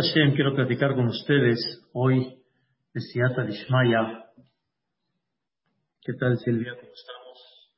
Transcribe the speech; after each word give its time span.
Hashem, 0.00 0.36
quiero 0.36 0.54
platicar 0.54 0.94
con 0.94 1.08
ustedes 1.08 1.58
hoy 1.92 2.40
de 2.94 3.00
Siata 3.00 3.42
Lishmaya. 3.42 4.26
¿Qué 6.00 6.12
tal, 6.12 6.38
Silvia? 6.38 6.76
¿Cómo 6.76 6.92
estamos? 6.92 7.72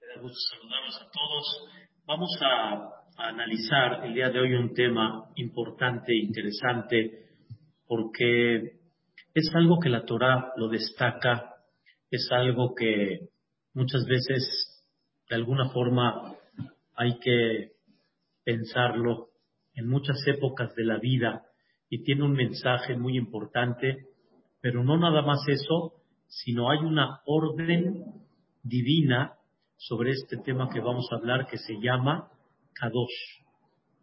Me 0.00 0.06
da 0.06 0.22
gusto 0.22 0.38
saludarlos 0.56 1.02
a 1.02 1.10
todos. 1.10 1.68
Vamos 2.06 2.30
a, 2.40 3.22
a 3.22 3.28
analizar 3.28 4.06
el 4.06 4.14
día 4.14 4.30
de 4.30 4.40
hoy 4.40 4.54
un 4.54 4.72
tema 4.72 5.30
importante 5.34 6.12
e 6.12 6.24
interesante 6.24 7.28
porque 7.86 8.78
es 9.34 9.54
algo 9.54 9.78
que 9.78 9.90
la 9.90 10.06
Torah 10.06 10.54
lo 10.56 10.70
destaca, 10.70 11.56
es 12.10 12.26
algo 12.32 12.74
que 12.74 13.28
muchas 13.74 14.06
veces 14.06 14.82
de 15.28 15.36
alguna 15.36 15.68
forma 15.68 16.36
hay 16.94 17.18
que 17.18 17.72
pensarlo 18.44 19.28
en 19.74 19.86
muchas 19.86 20.16
épocas 20.26 20.74
de 20.74 20.84
la 20.84 20.96
vida 20.96 21.42
y 21.88 22.02
tiene 22.02 22.24
un 22.24 22.32
mensaje 22.32 22.96
muy 22.96 23.16
importante, 23.16 24.06
pero 24.60 24.82
no 24.82 24.96
nada 24.96 25.22
más 25.22 25.40
eso, 25.48 25.94
sino 26.26 26.70
hay 26.70 26.78
una 26.78 27.20
orden 27.26 28.04
divina 28.62 29.34
sobre 29.76 30.10
este 30.10 30.38
tema 30.38 30.68
que 30.72 30.80
vamos 30.80 31.06
a 31.10 31.16
hablar 31.16 31.46
que 31.46 31.58
se 31.58 31.74
llama 31.80 32.28
Kadosh. 32.74 33.44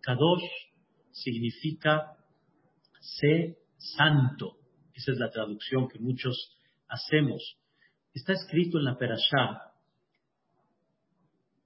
Kadosh 0.02 0.44
significa 1.12 2.18
sé 3.00 3.58
santo. 3.78 4.58
Esa 4.94 5.12
es 5.12 5.18
la 5.18 5.32
traducción 5.32 5.88
que 5.90 6.00
muchos 6.00 6.58
hacemos. 6.88 7.58
Está 8.14 8.34
escrito 8.34 8.78
en 8.78 8.86
la 8.86 8.98
Perashá, 8.98 9.74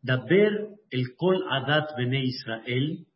Daber 0.02 0.70
el 0.90 1.16
Kol 1.16 1.44
Adat 1.50 1.96
Bene 1.98 2.24
Israel, 2.24 3.08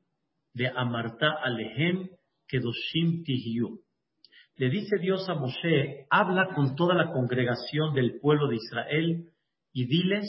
de 0.54 0.68
Amarta 0.68 1.32
Alehem 1.42 2.10
Kedoshim 2.52 3.24
Tihiyu. 3.24 3.80
Le 4.58 4.70
dice 4.70 4.98
Dios 5.00 5.28
a 5.30 5.36
Moshe, 5.36 6.06
habla 6.10 6.54
con 6.54 6.76
toda 6.76 6.94
la 6.94 7.12
congregación 7.14 7.94
del 7.96 8.20
pueblo 8.20 8.50
de 8.50 8.58
Israel 8.58 9.32
y 9.72 9.86
diles 9.86 10.28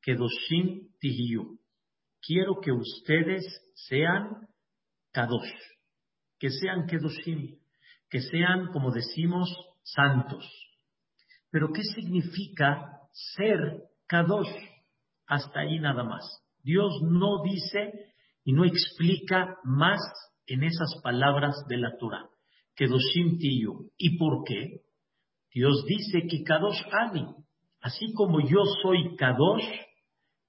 Kedoshim 0.00 0.88
Tihiyu. 0.98 1.58
Quiero 2.26 2.60
que 2.62 2.72
ustedes 2.72 3.44
sean 3.74 4.48
Kadosh, 5.12 5.52
que 6.38 6.48
sean 6.48 6.86
Kedoshim, 6.86 7.58
que 8.08 8.20
sean, 8.20 8.68
como 8.72 8.90
decimos, 8.90 9.54
santos. 9.82 10.44
Pero 11.50 11.68
¿qué 11.74 11.82
significa 11.82 13.00
ser 13.12 13.82
Kadosh? 14.06 14.54
Hasta 15.26 15.60
ahí 15.60 15.78
nada 15.78 16.04
más. 16.04 16.24
Dios 16.62 17.02
no 17.02 17.42
dice 17.44 18.12
y 18.44 18.52
no 18.52 18.64
explica 18.64 19.58
más 19.62 20.00
en 20.50 20.64
esas 20.64 21.00
palabras 21.02 21.54
de 21.68 21.78
la 21.78 21.96
Torah. 21.96 22.28
Kedoshim 22.74 23.38
Tiyu. 23.38 23.90
¿Y 23.96 24.18
por 24.18 24.44
qué? 24.44 24.80
Dios 25.52 25.84
dice 25.86 26.26
que 26.28 26.42
Kadosh 26.42 26.82
Ani, 26.90 27.26
así 27.80 28.12
como 28.14 28.40
yo 28.40 28.62
soy 28.82 29.16
Kadosh, 29.16 29.64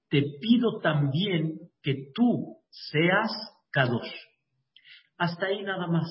te 0.08 0.22
pido 0.40 0.80
también 0.80 1.58
que 1.82 2.10
tú 2.14 2.58
seas 2.68 3.30
Kadosh. 3.70 4.12
Hasta 5.18 5.46
ahí 5.46 5.62
nada 5.62 5.86
más. 5.86 6.08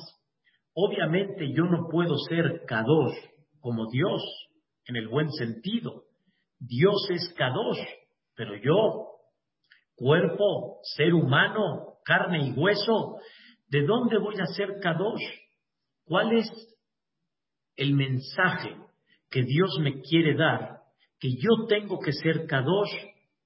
Obviamente 0.74 1.52
yo 1.54 1.66
no 1.66 1.88
puedo 1.90 2.16
ser 2.30 2.64
Kadosh 2.66 3.16
como 3.60 3.90
Dios, 3.92 4.22
en 4.86 4.96
el 4.96 5.08
buen 5.10 5.30
sentido. 5.32 6.04
Dios 6.60 7.08
es 7.10 7.34
Kadosh, 7.38 7.86
pero 8.36 8.56
yo, 8.56 9.08
cuerpo, 9.96 10.80
ser 10.96 11.14
humano, 11.14 11.98
carne 12.04 12.48
y 12.48 12.52
hueso, 12.54 13.20
¿de 13.72 13.86
dónde 13.86 14.18
voy 14.20 14.36
a 14.40 14.46
ser 14.48 14.80
Kadosh? 14.82 15.24
¿Cuál 16.04 16.34
es 16.34 16.48
el 17.78 17.94
mensaje 17.94 18.76
que 19.30 19.44
Dios 19.44 19.80
me 19.80 20.02
quiere 20.02 20.36
dar? 20.36 20.82
Que 21.20 21.30
yo 21.38 21.66
tengo 21.68 22.00
que 22.00 22.12
ser 22.12 22.46
Kadosh 22.48 22.92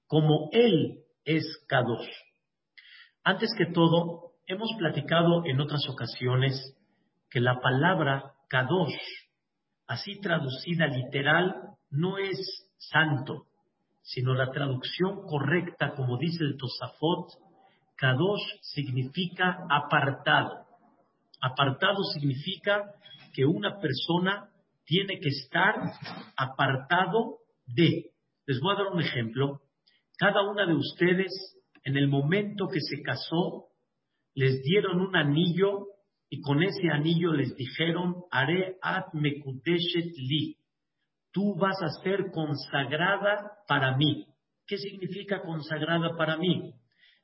como 0.08 0.50
Él 0.52 1.04
es 1.24 1.44
Kadosh. 1.68 2.10
Antes 3.22 3.50
que 3.56 3.66
todo, 3.66 4.32
hemos 4.46 4.68
platicado 4.78 5.44
en 5.46 5.60
otras 5.60 5.88
ocasiones 5.88 6.76
que 7.30 7.40
la 7.40 7.60
palabra 7.60 8.34
Kadosh, 8.48 8.98
así 9.86 10.20
traducida 10.20 10.88
literal, 10.88 11.54
no 11.90 12.18
es 12.18 12.38
santo, 12.78 13.46
sino 14.02 14.34
la 14.34 14.50
traducción 14.50 15.22
correcta, 15.26 15.94
como 15.94 16.18
dice 16.18 16.42
el 16.42 16.56
Tosafot, 16.56 17.45
Kadosh 17.96 18.60
significa 18.62 19.66
apartado. 19.70 20.66
Apartado 21.40 22.02
significa 22.14 22.94
que 23.34 23.44
una 23.44 23.78
persona 23.78 24.50
tiene 24.84 25.18
que 25.20 25.28
estar 25.28 25.74
apartado 26.36 27.38
de. 27.66 28.10
Les 28.46 28.60
voy 28.60 28.74
a 28.74 28.78
dar 28.78 28.92
un 28.92 29.00
ejemplo. 29.00 29.60
Cada 30.18 30.42
una 30.42 30.66
de 30.66 30.74
ustedes, 30.74 31.32
en 31.84 31.96
el 31.96 32.08
momento 32.08 32.68
que 32.68 32.80
se 32.80 33.02
casó, 33.02 33.66
les 34.34 34.62
dieron 34.62 35.00
un 35.00 35.16
anillo 35.16 35.88
y 36.28 36.40
con 36.40 36.62
ese 36.62 36.90
anillo 36.90 37.32
les 37.32 37.54
dijeron, 37.56 38.24
haré 38.30 38.76
at 38.82 39.12
mekudeshet 39.12 40.12
li 40.16 40.56
tú 41.36 41.54
vas 41.54 41.76
a 41.82 42.02
ser 42.02 42.30
consagrada 42.32 43.58
para 43.68 43.94
mí. 43.94 44.26
¿Qué 44.66 44.78
significa 44.78 45.42
consagrada 45.42 46.16
para 46.16 46.38
mí? 46.38 46.72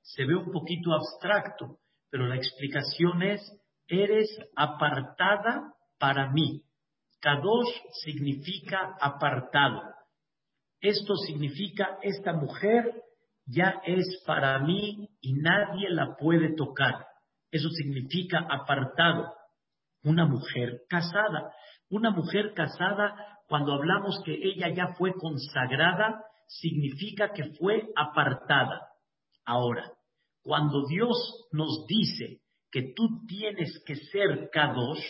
Se 0.03 0.25
ve 0.25 0.35
un 0.35 0.51
poquito 0.51 0.93
abstracto, 0.93 1.79
pero 2.11 2.27
la 2.27 2.37
explicación 2.37 3.23
es, 3.23 3.41
eres 3.87 4.29
apartada 4.57 5.73
para 5.99 6.31
mí. 6.31 6.63
Kadosh 7.21 7.73
significa 8.05 8.97
apartado. 9.01 9.81
Esto 10.81 11.15
significa, 11.17 11.99
esta 12.03 12.33
mujer 12.33 13.03
ya 13.47 13.81
es 13.85 14.23
para 14.27 14.59
mí 14.59 15.09
y 15.21 15.35
nadie 15.35 15.89
la 15.91 16.17
puede 16.17 16.55
tocar. 16.55 17.07
Eso 17.51 17.69
significa 17.71 18.47
apartado. 18.51 19.33
Una 20.03 20.27
mujer 20.27 20.81
casada. 20.89 21.53
Una 21.89 22.11
mujer 22.11 22.53
casada 22.55 23.15
cuando 23.47 23.75
hablamos 23.75 24.21
que 24.25 24.33
ella 24.33 24.71
ya 24.75 24.95
fue 24.95 25.13
consagrada, 25.13 26.25
significa 26.49 27.33
que 27.33 27.53
fue 27.59 27.89
apartada. 27.95 28.89
Ahora, 29.45 29.93
cuando 30.43 30.87
Dios 30.87 31.49
nos 31.53 31.87
dice 31.87 32.41
que 32.71 32.93
tú 32.95 33.27
tienes 33.27 33.83
que 33.87 33.97
ser 33.97 34.51
Kadosh, 34.53 35.05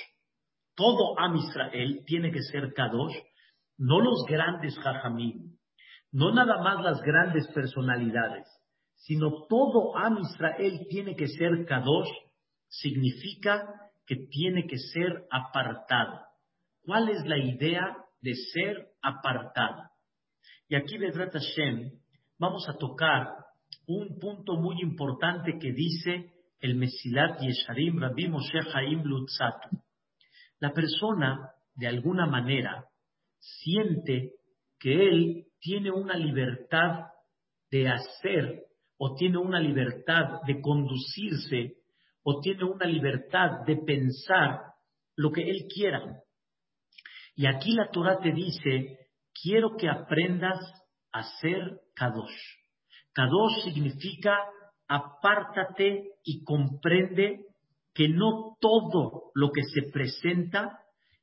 todo 0.75 1.19
Am 1.19 1.37
Israel 1.37 2.03
tiene 2.07 2.31
que 2.33 2.43
ser 2.43 2.73
Kadosh, 2.75 3.15
no 3.79 4.01
los 4.01 4.25
grandes 4.27 4.79
Jajamim, 4.79 5.57
no 6.11 6.33
nada 6.33 6.63
más 6.63 6.83
las 6.83 7.01
grandes 7.03 7.47
personalidades, 7.49 8.47
sino 8.95 9.47
todo 9.49 9.97
Am 9.97 10.19
Israel 10.19 10.87
tiene 10.89 11.15
que 11.17 11.29
ser 11.29 11.65
Kadosh, 11.67 12.11
significa 12.69 13.69
que 14.07 14.17
tiene 14.31 14.67
que 14.67 14.79
ser 14.79 15.27
apartado. 15.31 16.21
¿Cuál 16.85 17.09
es 17.11 17.25
la 17.27 17.39
idea 17.39 17.97
de 18.23 18.35
ser 18.35 18.93
apartada. 19.03 19.91
Y 20.69 20.77
aquí, 20.77 20.97
Bedrat 20.97 21.33
Hashem, 21.33 21.91
vamos 22.39 22.67
a 22.69 22.79
tocar 22.79 23.42
un 23.87 24.19
punto 24.19 24.57
muy 24.57 24.81
importante 24.81 25.59
que 25.59 25.73
dice 25.73 26.33
el 26.61 26.77
Mesilat 26.77 27.41
Yesharim 27.41 27.99
Rabbi 27.99 28.29
Moshe 28.29 28.61
Haim 28.73 29.03
Lutzatu. 29.03 29.77
La 30.61 30.73
persona, 30.73 31.51
de 31.75 31.89
alguna 31.89 32.27
manera, 32.27 32.87
siente 33.39 34.33
que 34.79 35.09
él 35.09 35.47
tiene 35.61 35.91
una 35.91 36.15
libertad 36.17 37.07
de 37.71 37.89
hacer 37.89 38.65
o 38.99 39.15
tiene 39.15 39.39
una 39.39 39.59
libertad 39.59 40.43
de 40.47 40.61
conducirse 40.61 41.79
o 42.23 42.41
tiene 42.41 42.65
una 42.65 42.87
libertad 42.87 43.65
de 43.67 43.77
pensar 43.77 44.61
lo 45.17 45.33
que 45.33 45.43
él 45.43 45.67
quiera. 45.73 46.23
Y 47.35 47.47
aquí 47.47 47.73
la 47.73 47.91
Torah 47.91 48.19
te 48.21 48.33
dice, 48.33 49.09
quiero 49.43 49.77
que 49.77 49.89
aprendas 49.89 50.61
a 51.13 51.23
ser 51.41 51.81
Kadosh. 51.95 52.62
Kadosh 53.13 53.65
significa 53.65 54.37
apártate 54.89 56.13
y 56.25 56.45
comprende 56.45 57.47
que 57.95 58.09
no 58.09 58.57
todo 58.61 59.31
lo 59.35 59.51
que 59.51 59.63
se 59.65 59.91
presenta 59.91 60.79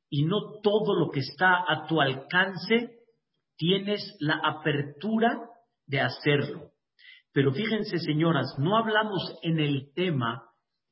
y 0.08 0.24
no 0.24 0.60
todo 0.62 0.94
lo 0.94 1.10
que 1.10 1.20
está 1.20 1.64
a 1.66 1.86
tu 1.86 2.00
alcance 2.00 2.98
tienes 3.56 4.16
la 4.20 4.40
apertura 4.42 5.48
de 5.86 6.00
hacerlo. 6.00 6.70
Pero 7.32 7.52
fíjense, 7.52 7.98
señoras, 7.98 8.56
no 8.58 8.76
hablamos 8.76 9.36
en 9.42 9.60
el 9.60 9.92
tema 9.94 10.44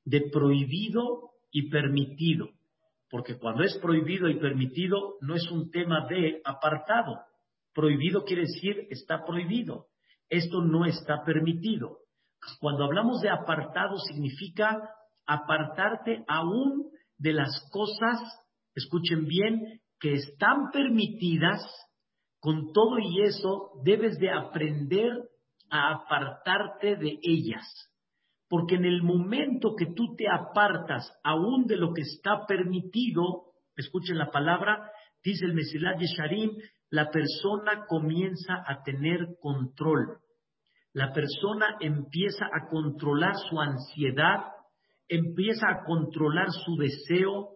de 0.04 0.28
prohibido 0.30 1.30
y 1.50 1.68
permitido 1.70 2.48
porque 3.10 3.38
cuando 3.38 3.62
es 3.62 3.78
prohibido 3.78 4.28
y 4.28 4.38
permitido 4.38 5.14
no 5.20 5.34
es 5.34 5.50
un 5.50 5.70
tema 5.70 6.06
de 6.08 6.40
apartado. 6.44 7.20
Prohibido 7.74 8.24
quiere 8.24 8.42
decir 8.42 8.86
está 8.90 9.24
prohibido. 9.24 9.86
Esto 10.28 10.62
no 10.62 10.84
está 10.84 11.24
permitido. 11.24 11.98
Cuando 12.60 12.84
hablamos 12.84 13.20
de 13.20 13.30
apartado 13.30 13.96
significa 13.98 14.90
apartarte 15.26 16.24
aún 16.28 16.90
de 17.18 17.32
las 17.32 17.68
cosas, 17.72 18.20
escuchen 18.74 19.26
bien, 19.26 19.80
que 19.98 20.14
están 20.14 20.70
permitidas, 20.70 21.60
con 22.40 22.72
todo 22.72 22.98
y 22.98 23.22
eso 23.22 23.72
debes 23.84 24.18
de 24.18 24.30
aprender 24.30 25.10
a 25.70 25.92
apartarte 25.92 26.96
de 26.96 27.18
ellas. 27.22 27.64
Porque 28.48 28.76
en 28.76 28.84
el 28.84 29.02
momento 29.02 29.74
que 29.76 29.86
tú 29.86 30.14
te 30.16 30.26
apartas 30.28 31.12
aún 31.24 31.66
de 31.66 31.76
lo 31.76 31.92
que 31.92 32.02
está 32.02 32.46
permitido, 32.46 33.52
escuchen 33.76 34.16
la 34.16 34.30
palabra, 34.30 34.90
dice 35.22 35.44
el 35.44 35.54
Mesilat 35.54 35.98
Yesharim, 35.98 36.52
la 36.90 37.10
persona 37.10 37.84
comienza 37.86 38.64
a 38.66 38.82
tener 38.82 39.36
control. 39.40 40.18
La 40.92 41.12
persona 41.12 41.76
empieza 41.80 42.46
a 42.46 42.68
controlar 42.68 43.34
su 43.48 43.60
ansiedad, 43.60 44.44
empieza 45.06 45.68
a 45.68 45.84
controlar 45.84 46.48
su 46.50 46.76
deseo 46.76 47.50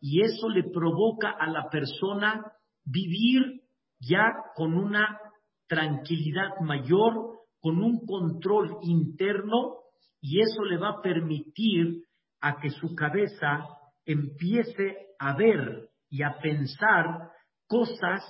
y 0.00 0.22
eso 0.22 0.48
le 0.48 0.64
provoca 0.64 1.30
a 1.30 1.48
la 1.48 1.68
persona 1.68 2.52
vivir 2.84 3.62
ya 4.00 4.32
con 4.54 4.74
una 4.74 5.18
tranquilidad 5.66 6.60
mayor, 6.60 7.40
con 7.60 7.82
un 7.82 8.06
control 8.06 8.78
interno 8.82 9.76
y 10.20 10.40
eso 10.40 10.64
le 10.64 10.78
va 10.78 10.90
a 10.90 11.02
permitir 11.02 12.04
a 12.40 12.58
que 12.58 12.70
su 12.70 12.94
cabeza 12.94 13.66
empiece 14.04 15.08
a 15.18 15.36
ver 15.36 15.90
y 16.08 16.22
a 16.22 16.38
pensar 16.38 17.30
cosas 17.66 18.22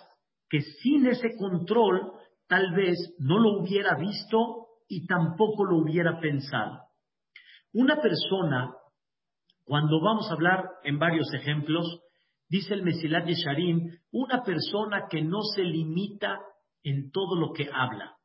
que 0.48 0.60
sin 0.60 1.06
ese 1.06 1.36
control 1.36 2.12
tal 2.46 2.72
vez 2.74 2.96
no 3.18 3.38
lo 3.38 3.60
hubiera 3.60 3.94
visto 3.96 4.66
y 4.88 5.06
tampoco 5.06 5.64
lo 5.64 5.78
hubiera 5.78 6.18
pensado. 6.18 6.80
Una 7.74 8.00
persona, 8.00 8.74
cuando 9.64 10.00
vamos 10.00 10.30
a 10.30 10.34
hablar 10.34 10.64
en 10.84 10.98
varios 10.98 11.32
ejemplos, 11.34 12.00
dice 12.48 12.74
el 12.74 12.82
Mesilat 12.82 13.26
Yesharim, 13.26 13.98
una 14.10 14.42
persona 14.42 15.06
que 15.10 15.22
no 15.22 15.42
se 15.54 15.62
limita 15.62 16.38
en 16.82 17.10
todo 17.10 17.36
lo 17.36 17.52
que 17.52 17.68
habla, 17.70 18.16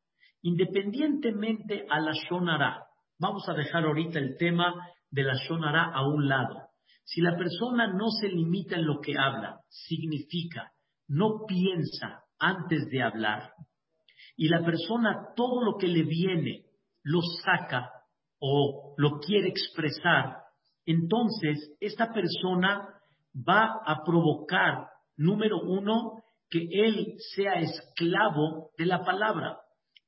independientemente 0.42 1.86
a 1.90 2.00
la 2.00 2.14
Shonara. 2.14 2.86
Vamos 3.20 3.48
a 3.50 3.54
dejar 3.54 3.84
ahorita 3.84 4.20
el 4.20 4.38
tema 4.38 4.74
de 5.12 5.24
la 5.24 5.34
Shonara 5.34 5.92
a 5.94 6.08
un 6.08 6.30
lado. 6.30 6.70
Si 7.04 7.20
la 7.20 7.36
persona 7.36 7.88
no 7.88 8.10
se 8.10 8.30
limita 8.30 8.78
en 8.78 8.86
lo 8.86 9.02
que 9.02 9.18
habla, 9.18 9.60
significa 9.68 10.73
no 11.08 11.46
piensa 11.48 12.24
antes 12.40 12.90
de 12.90 13.02
hablar 13.02 13.54
y 14.36 14.50
la 14.50 14.64
persona 14.64 15.30
todo 15.36 15.64
lo 15.64 15.78
que 15.78 15.88
le 15.88 16.04
viene 16.04 16.66
lo 17.04 17.22
saca 17.44 17.92
o 18.40 18.94
lo 18.98 19.20
quiere 19.20 19.50
expresar, 19.50 20.38
entonces 20.86 21.76
esta 21.80 22.12
persona 22.12 22.90
va 23.36 23.80
a 23.86 24.04
provocar, 24.04 24.88
número 25.16 25.60
uno, 25.62 26.24
que 26.50 26.68
él 26.72 27.16
sea 27.36 27.54
esclavo 27.56 28.72
de 28.78 28.86
la 28.86 29.04
palabra, 29.04 29.60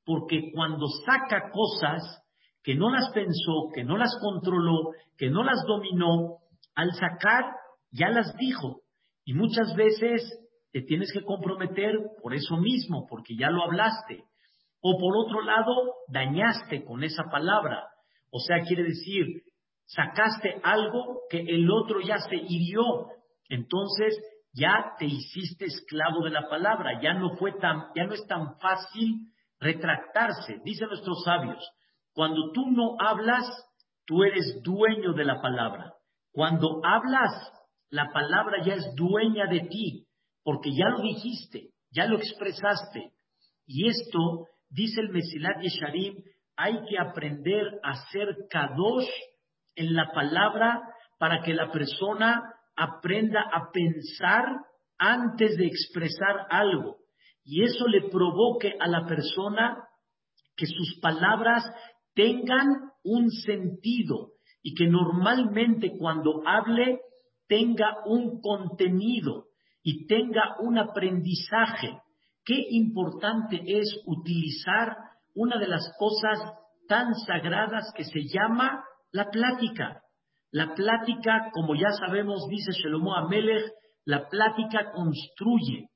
porque 0.06 0.52
cuando 0.54 0.88
saca 1.06 1.50
cosas 1.52 2.22
que 2.62 2.76
no 2.76 2.90
las 2.90 3.10
pensó, 3.12 3.70
que 3.74 3.84
no 3.84 3.98
las 3.98 4.18
controló, 4.22 4.92
que 5.18 5.30
no 5.30 5.44
las 5.44 5.64
dominó, 5.66 6.40
al 6.76 6.94
sacar 6.94 7.46
ya 7.92 8.10
las 8.10 8.36
dijo. 8.36 8.82
Y 9.24 9.34
muchas 9.34 9.76
veces 9.76 10.22
te 10.76 10.82
tienes 10.82 11.10
que 11.14 11.24
comprometer 11.24 11.96
por 12.22 12.34
eso 12.34 12.58
mismo, 12.58 13.08
porque 13.10 13.38
ya 13.38 13.50
lo 13.50 13.64
hablaste. 13.64 14.26
O 14.82 14.98
por 15.00 15.16
otro 15.16 15.42
lado, 15.42 15.72
dañaste 16.10 16.84
con 16.84 17.02
esa 17.02 17.24
palabra. 17.32 17.88
O 18.30 18.40
sea, 18.40 18.60
quiere 18.60 18.84
decir, 18.84 19.26
sacaste 19.86 20.60
algo 20.64 21.22
que 21.30 21.40
el 21.40 21.72
otro 21.72 22.02
ya 22.02 22.18
se 22.18 22.36
hirió. 22.36 22.84
Entonces, 23.48 24.22
ya 24.52 24.92
te 25.00 25.06
hiciste 25.06 25.64
esclavo 25.64 26.26
de 26.26 26.32
la 26.32 26.50
palabra, 26.50 27.02
ya 27.02 27.14
no 27.14 27.38
fue 27.38 27.54
tan, 27.54 27.86
ya 27.96 28.04
no 28.04 28.14
es 28.14 28.28
tan 28.28 28.60
fácil 28.60 29.32
retractarse. 29.62 30.60
Dicen 30.66 30.90
nuestros 30.90 31.24
sabios, 31.24 31.66
cuando 32.12 32.52
tú 32.52 32.70
no 32.72 32.98
hablas, 33.00 33.46
tú 34.06 34.26
eres 34.26 34.60
dueño 34.62 35.14
de 35.14 35.24
la 35.24 35.40
palabra. 35.42 35.94
Cuando 36.34 36.82
hablas, 36.84 37.32
la 37.90 38.12
palabra 38.12 38.62
ya 38.62 38.74
es 38.74 38.94
dueña 38.94 39.46
de 39.46 39.62
ti 39.70 40.05
porque 40.46 40.70
ya 40.72 40.90
lo 40.90 41.02
dijiste, 41.02 41.72
ya 41.90 42.06
lo 42.06 42.18
expresaste. 42.18 43.12
Y 43.66 43.88
esto, 43.88 44.46
dice 44.70 45.02
el 45.02 45.10
Mesilat 45.10 45.60
Yesharim, 45.60 46.24
hay 46.56 46.86
que 46.88 47.00
aprender 47.00 47.66
a 47.84 47.96
ser 48.12 48.28
kadosh 48.52 49.10
en 49.76 49.96
la 49.96 50.12
palabra 50.14 50.84
para 51.18 51.42
que 51.42 51.56
la 51.56 51.72
persona 51.72 52.44
aprenda 52.76 53.42
a 53.42 53.72
pensar 53.72 54.46
antes 55.00 55.58
de 55.58 55.66
expresar 55.66 56.46
algo. 56.52 56.98
Y 57.44 57.64
eso 57.64 57.88
le 57.88 58.08
provoque 58.10 58.76
a 58.80 58.88
la 58.88 59.08
persona 59.08 59.84
que 60.56 60.68
sus 60.68 61.00
palabras 61.02 61.64
tengan 62.14 62.68
un 63.04 63.32
sentido 63.32 64.34
y 64.62 64.76
que 64.76 64.86
normalmente 64.86 65.98
cuando 65.98 66.44
hable 66.46 67.00
tenga 67.48 67.96
un 68.06 68.42
contenido 68.42 69.48
y 69.86 70.08
tenga 70.08 70.56
un 70.60 70.80
aprendizaje. 70.80 72.02
Qué 72.44 72.56
importante 72.72 73.62
es 73.66 74.02
utilizar 74.08 74.98
una 75.36 75.60
de 75.60 75.68
las 75.68 75.94
cosas 76.00 76.40
tan 76.88 77.14
sagradas 77.14 77.94
que 77.96 78.04
se 78.04 78.22
llama 78.28 78.84
la 79.12 79.30
plática. 79.30 80.02
La 80.50 80.74
plática, 80.74 81.52
como 81.54 81.76
ya 81.76 81.92
sabemos, 81.92 82.48
dice 82.50 82.72
Shelomo 82.72 83.16
Amelech, 83.16 83.72
la 84.06 84.28
plática 84.28 84.92
construye. 84.92 85.90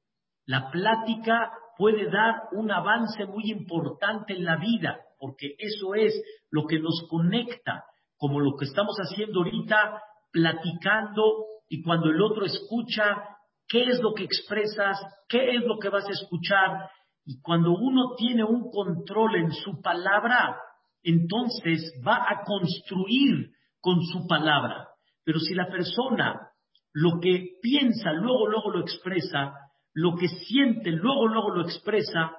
La 0.46 0.70
plática 0.70 1.52
puede 1.76 2.12
dar 2.12 2.44
un 2.52 2.70
avance 2.72 3.26
muy 3.26 3.50
importante 3.50 4.34
en 4.34 4.46
la 4.46 4.58
vida, 4.58 5.00
porque 5.18 5.56
eso 5.58 5.96
es 5.96 6.14
lo 6.52 6.68
que 6.68 6.78
nos 6.78 7.08
conecta, 7.10 7.86
como 8.18 8.40
lo 8.40 8.56
que 8.56 8.66
estamos 8.66 8.96
haciendo 9.00 9.40
ahorita, 9.40 10.04
platicando, 10.32 11.46
y 11.68 11.82
cuando 11.82 12.10
el 12.10 12.22
otro 12.22 12.46
escucha, 12.46 13.38
qué 13.70 13.84
es 13.84 14.02
lo 14.02 14.14
que 14.14 14.24
expresas, 14.24 15.00
qué 15.30 15.56
es 15.56 15.64
lo 15.64 15.78
que 15.78 15.90
vas 15.90 16.06
a 16.08 16.12
escuchar. 16.12 16.90
Y 17.26 17.40
cuando 17.42 17.72
uno 17.72 18.16
tiene 18.18 18.44
un 18.44 18.70
control 18.72 19.36
en 19.36 19.52
su 19.52 19.80
palabra, 19.82 20.60
entonces 21.04 21.94
va 22.06 22.26
a 22.28 22.44
construir 22.44 23.52
con 23.80 24.02
su 24.02 24.28
palabra. 24.28 24.90
Pero 25.24 25.40
si 25.40 25.54
la 25.54 25.68
persona 25.68 26.50
lo 26.92 27.20
que 27.22 27.60
piensa, 27.62 28.12
luego, 28.14 28.48
luego 28.48 28.72
lo 28.72 28.82
expresa, 28.82 29.54
lo 29.94 30.16
que 30.16 30.28
siente, 30.28 30.92
luego, 30.92 31.28
luego 31.28 31.52
lo 31.52 31.62
expresa, 31.62 32.32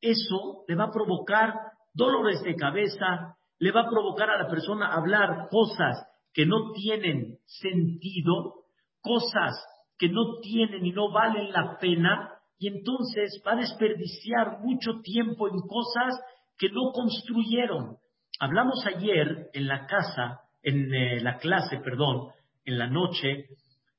eso 0.00 0.64
le 0.68 0.74
va 0.74 0.84
a 0.84 0.92
provocar 0.92 1.54
dolores 1.94 2.42
de 2.42 2.54
cabeza, 2.54 3.36
le 3.58 3.72
va 3.72 3.82
a 3.82 3.88
provocar 3.88 4.28
a 4.28 4.42
la 4.42 4.48
persona 4.48 4.92
hablar 4.92 5.48
cosas 5.50 5.96
que 6.34 6.44
no 6.44 6.72
tienen 6.72 7.38
sentido, 7.46 8.64
cosas 9.00 9.54
que 9.98 10.08
no 10.08 10.38
tienen 10.40 10.84
y 10.84 10.92
no 10.92 11.10
valen 11.10 11.52
la 11.52 11.78
pena, 11.78 12.30
y 12.58 12.68
entonces 12.68 13.42
va 13.46 13.52
a 13.52 13.56
desperdiciar 13.56 14.60
mucho 14.60 15.00
tiempo 15.02 15.48
en 15.48 15.60
cosas 15.60 16.18
que 16.56 16.68
no 16.68 16.92
construyeron. 16.92 17.96
Hablamos 18.40 18.84
ayer 18.86 19.48
en 19.52 19.66
la 19.68 19.86
casa, 19.86 20.40
en 20.62 20.92
eh, 20.94 21.20
la 21.20 21.36
clase, 21.38 21.78
perdón, 21.78 22.30
en 22.64 22.78
la 22.78 22.88
noche, 22.88 23.46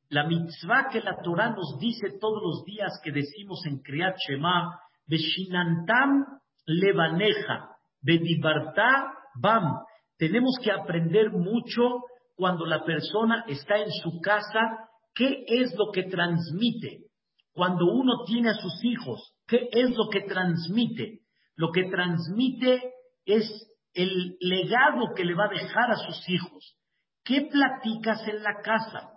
la 0.10 0.26
mitzvah 0.26 0.90
que 0.90 1.02
la 1.02 1.18
Torah 1.22 1.50
nos 1.50 1.78
dice 1.80 2.18
todos 2.20 2.42
los 2.42 2.66
días 2.66 3.00
que 3.04 3.12
decimos 3.12 3.66
en 3.66 3.80
Kriyat 3.82 4.16
Shema, 4.28 4.80
Beshinantam 5.08 6.26
levaneja, 6.66 7.70
Bedibarta 8.02 9.14
bam. 9.36 9.80
Tenemos 10.18 10.58
que 10.64 10.72
aprender 10.72 11.32
mucho 11.32 12.02
cuando 12.36 12.66
la 12.66 12.84
persona 12.84 13.46
está 13.48 13.78
en 13.78 13.92
su 13.92 14.20
casa 14.22 14.90
¿Qué 15.16 15.46
es 15.48 15.74
lo 15.76 15.92
que 15.92 16.04
transmite? 16.04 17.06
Cuando 17.54 17.86
uno 17.86 18.26
tiene 18.26 18.50
a 18.50 18.56
sus 18.56 18.84
hijos, 18.84 19.34
¿qué 19.48 19.70
es 19.72 19.96
lo 19.96 20.10
que 20.10 20.22
transmite? 20.22 21.22
Lo 21.56 21.72
que 21.72 21.86
transmite 21.86 22.94
es 23.26 23.50
el 23.94 24.36
legado 24.42 25.14
que 25.16 25.24
le 25.24 25.34
va 25.34 25.46
a 25.46 25.54
dejar 25.58 25.90
a 25.90 25.96
sus 25.96 26.30
hijos. 26.30 26.76
¿Qué 27.24 27.48
platicas 27.50 28.28
en 28.28 28.44
la 28.44 28.62
casa? 28.62 29.10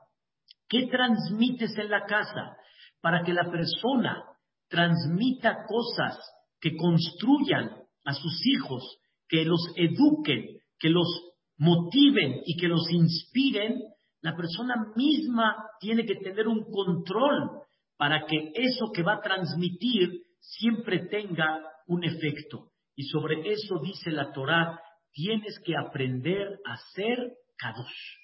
¿Qué 0.68 0.86
transmites 0.86 1.76
en 1.76 1.90
la 1.90 2.06
casa? 2.06 2.56
Para 3.00 3.24
que 3.24 3.32
la 3.32 3.50
persona 3.50 4.22
transmita 4.68 5.64
cosas 5.66 6.16
que 6.60 6.76
construyan 6.76 7.70
a 8.04 8.14
sus 8.14 8.46
hijos, 8.46 8.98
que 9.28 9.44
los 9.44 9.60
eduquen, 9.74 10.58
que 10.78 10.90
los 10.90 11.08
motiven 11.56 12.40
y 12.46 12.56
que 12.56 12.68
los 12.68 12.88
inspiren, 12.90 13.82
la 14.20 14.36
persona 14.36 14.92
misma 14.96 15.56
tiene 15.80 16.04
que 16.04 16.16
tener 16.16 16.48
un 16.48 16.64
control 16.70 17.62
para 17.96 18.26
que 18.26 18.52
eso 18.54 18.90
que 18.92 19.02
va 19.02 19.14
a 19.14 19.20
transmitir 19.20 20.10
siempre 20.40 21.06
tenga 21.08 21.60
un 21.86 22.04
efecto. 22.04 22.70
Y 22.94 23.04
sobre 23.04 23.50
eso 23.50 23.78
dice 23.82 24.10
la 24.10 24.32
Torá, 24.32 24.80
tienes 25.12 25.60
que 25.64 25.76
aprender 25.76 26.58
a 26.64 26.76
ser 26.94 27.32
kadosh. 27.56 28.16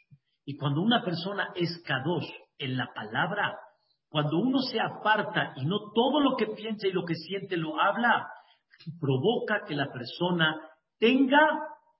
Y 0.44 0.56
cuando 0.56 0.82
una 0.82 1.02
persona 1.04 1.48
es 1.54 1.82
kadosh 1.84 2.28
en 2.58 2.76
la 2.76 2.88
palabra, 2.94 3.58
cuando 4.08 4.38
uno 4.38 4.60
se 4.60 4.78
aparta 4.80 5.54
y 5.56 5.64
no 5.64 5.78
todo 5.92 6.20
lo 6.20 6.36
que 6.36 6.46
piensa 6.46 6.86
y 6.86 6.92
lo 6.92 7.04
que 7.04 7.14
siente 7.14 7.56
lo 7.56 7.80
habla, 7.80 8.28
provoca 9.00 9.64
que 9.66 9.74
la 9.74 9.92
persona 9.92 10.56
tenga 10.98 11.40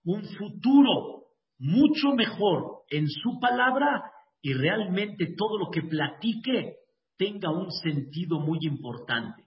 un 0.04 0.22
futuro 0.24 1.23
mucho 1.58 2.14
mejor 2.14 2.82
en 2.90 3.08
su 3.08 3.38
palabra 3.40 4.10
y 4.42 4.52
realmente 4.52 5.34
todo 5.36 5.58
lo 5.58 5.70
que 5.70 5.82
platique 5.82 6.76
tenga 7.16 7.50
un 7.50 7.70
sentido 7.70 8.40
muy 8.40 8.58
importante. 8.62 9.44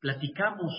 Platicamos 0.00 0.72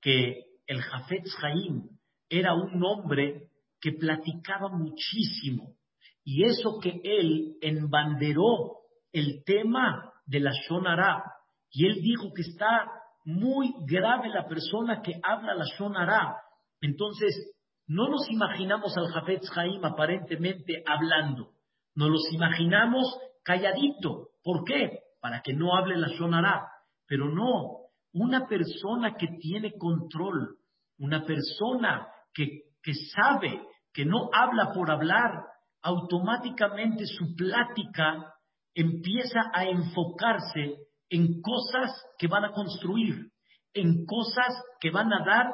que 0.00 0.44
el 0.66 0.82
Jafetz 0.82 1.34
Haim 1.42 1.88
era 2.28 2.54
un 2.54 2.82
hombre 2.84 3.48
que 3.80 3.92
platicaba 3.92 4.68
muchísimo 4.68 5.76
y 6.24 6.44
eso 6.44 6.78
que 6.80 7.00
él 7.02 7.56
embanderó 7.60 8.78
el 9.12 9.42
tema 9.44 10.12
de 10.26 10.40
la 10.40 10.52
Shonara 10.52 11.24
y 11.70 11.86
él 11.86 12.00
dijo 12.00 12.32
que 12.34 12.42
está 12.42 12.90
muy 13.24 13.74
grave 13.86 14.28
la 14.28 14.46
persona 14.48 15.00
que 15.02 15.12
habla 15.22 15.54
la 15.54 15.64
Shonara. 15.78 16.36
Entonces, 16.80 17.54
no 17.92 18.08
nos 18.08 18.28
imaginamos 18.30 18.96
al 18.96 19.12
Jafetz 19.12 19.50
Haim 19.56 19.84
aparentemente 19.84 20.82
hablando, 20.86 21.50
nos 21.94 22.08
los 22.08 22.32
imaginamos 22.32 23.04
calladito. 23.44 24.28
¿Por 24.42 24.64
qué? 24.64 25.00
Para 25.20 25.42
que 25.42 25.52
no 25.52 25.76
hable 25.76 25.96
la 25.96 26.08
Shonara. 26.08 26.68
Pero 27.06 27.28
no, 27.28 27.88
una 28.14 28.46
persona 28.46 29.14
que 29.14 29.28
tiene 29.38 29.72
control, 29.76 30.56
una 30.98 31.24
persona 31.24 32.08
que, 32.32 32.62
que 32.82 32.92
sabe 32.94 33.60
que 33.92 34.06
no 34.06 34.30
habla 34.32 34.72
por 34.72 34.90
hablar, 34.90 35.44
automáticamente 35.82 37.04
su 37.06 37.34
plática 37.36 38.34
empieza 38.74 39.50
a 39.52 39.66
enfocarse 39.66 40.76
en 41.10 41.42
cosas 41.42 41.90
que 42.18 42.26
van 42.26 42.46
a 42.46 42.52
construir, 42.52 43.30
en 43.74 44.06
cosas 44.06 44.54
que 44.80 44.90
van 44.90 45.12
a 45.12 45.24
dar 45.24 45.46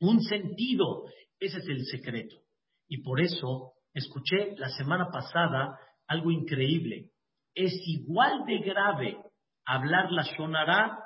un 0.00 0.20
sentido. 0.22 1.04
Ese 1.38 1.58
es 1.58 1.68
el 1.68 1.84
secreto. 1.86 2.36
Y 2.88 3.02
por 3.02 3.20
eso 3.20 3.72
escuché 3.92 4.54
la 4.56 4.68
semana 4.70 5.10
pasada 5.10 5.78
algo 6.06 6.30
increíble. 6.30 7.10
Es 7.54 7.72
igual 7.86 8.44
de 8.46 8.58
grave 8.58 9.18
hablar 9.64 10.12
la 10.12 10.24
sonará 10.36 10.98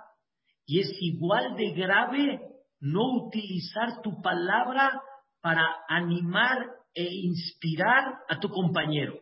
y 0.67 0.81
es 0.81 0.91
igual 1.01 1.57
de 1.57 1.73
grave 1.73 2.41
no 2.81 3.27
utilizar 3.27 4.03
tu 4.03 4.21
palabra 4.23 5.01
para 5.41 5.65
animar 5.89 6.67
e 6.95 7.05
inspirar 7.05 8.19
a 8.29 8.39
tu 8.39 8.49
compañero. 8.51 9.15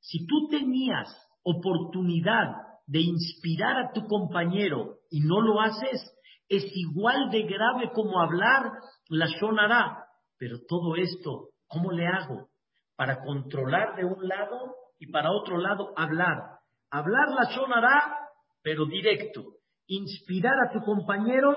Si 0.00 0.26
tú 0.26 0.48
tenías 0.50 1.08
oportunidad 1.42 2.56
de 2.86 3.00
inspirar 3.00 3.78
a 3.78 3.92
tu 3.92 4.06
compañero 4.06 4.98
y 5.10 5.20
no 5.20 5.40
lo 5.40 5.60
haces, 5.60 6.00
es 6.48 6.64
igual 6.74 7.30
de 7.30 7.44
grave 7.44 7.90
como 7.94 8.20
hablar 8.20 8.72
la 9.08 9.26
sonará. 9.40 10.01
Pero 10.42 10.58
todo 10.66 10.96
esto, 10.96 11.50
¿cómo 11.68 11.92
le 11.92 12.04
hago? 12.04 12.48
Para 12.96 13.22
controlar 13.22 13.94
de 13.94 14.04
un 14.04 14.26
lado 14.26 14.74
y 14.98 15.06
para 15.06 15.30
otro 15.30 15.56
lado 15.56 15.92
hablar. 15.96 16.58
Hablar 16.90 17.28
la 17.28 17.44
sonará, 17.54 18.28
pero 18.60 18.86
directo. 18.86 19.44
Inspirar 19.86 20.54
a 20.66 20.72
tu 20.72 20.80
compañero, 20.80 21.56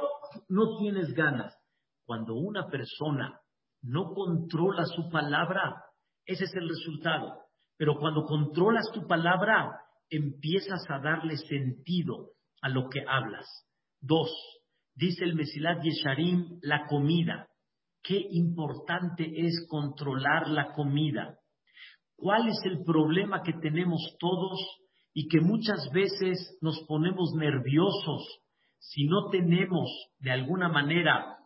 no 0.49 0.77
tienes 0.77 1.15
ganas. 1.15 1.57
Cuando 2.05 2.35
una 2.35 2.67
persona 2.67 3.41
no 3.81 4.13
controla 4.13 4.85
su 4.85 5.09
palabra, 5.09 5.81
ese 6.23 6.43
es 6.43 6.53
el 6.53 6.69
resultado. 6.69 7.39
Pero 7.77 7.95
cuando 7.95 8.21
controlas 8.25 8.91
tu 8.93 9.07
palabra, 9.07 9.79
empiezas 10.11 10.85
a 10.91 10.99
darle 10.99 11.37
sentido 11.37 12.33
a 12.61 12.69
lo 12.69 12.87
que 12.89 13.03
hablas. 13.07 13.47
Dos, 13.99 14.29
dice 14.93 15.23
el 15.23 15.33
Mesilat 15.33 15.81
Yesharim, 15.81 16.59
la 16.61 16.85
comida. 16.85 17.47
Qué 18.07 18.23
importante 18.31 19.25
es 19.47 19.65
controlar 19.67 20.47
la 20.47 20.73
comida. 20.73 21.39
¿Cuál 22.15 22.47
es 22.49 22.59
el 22.65 22.83
problema 22.83 23.41
que 23.41 23.53
tenemos 23.53 24.15
todos 24.19 24.59
y 25.11 25.27
que 25.27 25.41
muchas 25.41 25.89
veces 25.91 26.55
nos 26.61 26.79
ponemos 26.87 27.33
nerviosos 27.33 28.21
si 28.77 29.05
no 29.05 29.29
tenemos 29.31 29.89
de 30.19 30.29
alguna 30.29 30.69
manera 30.69 31.37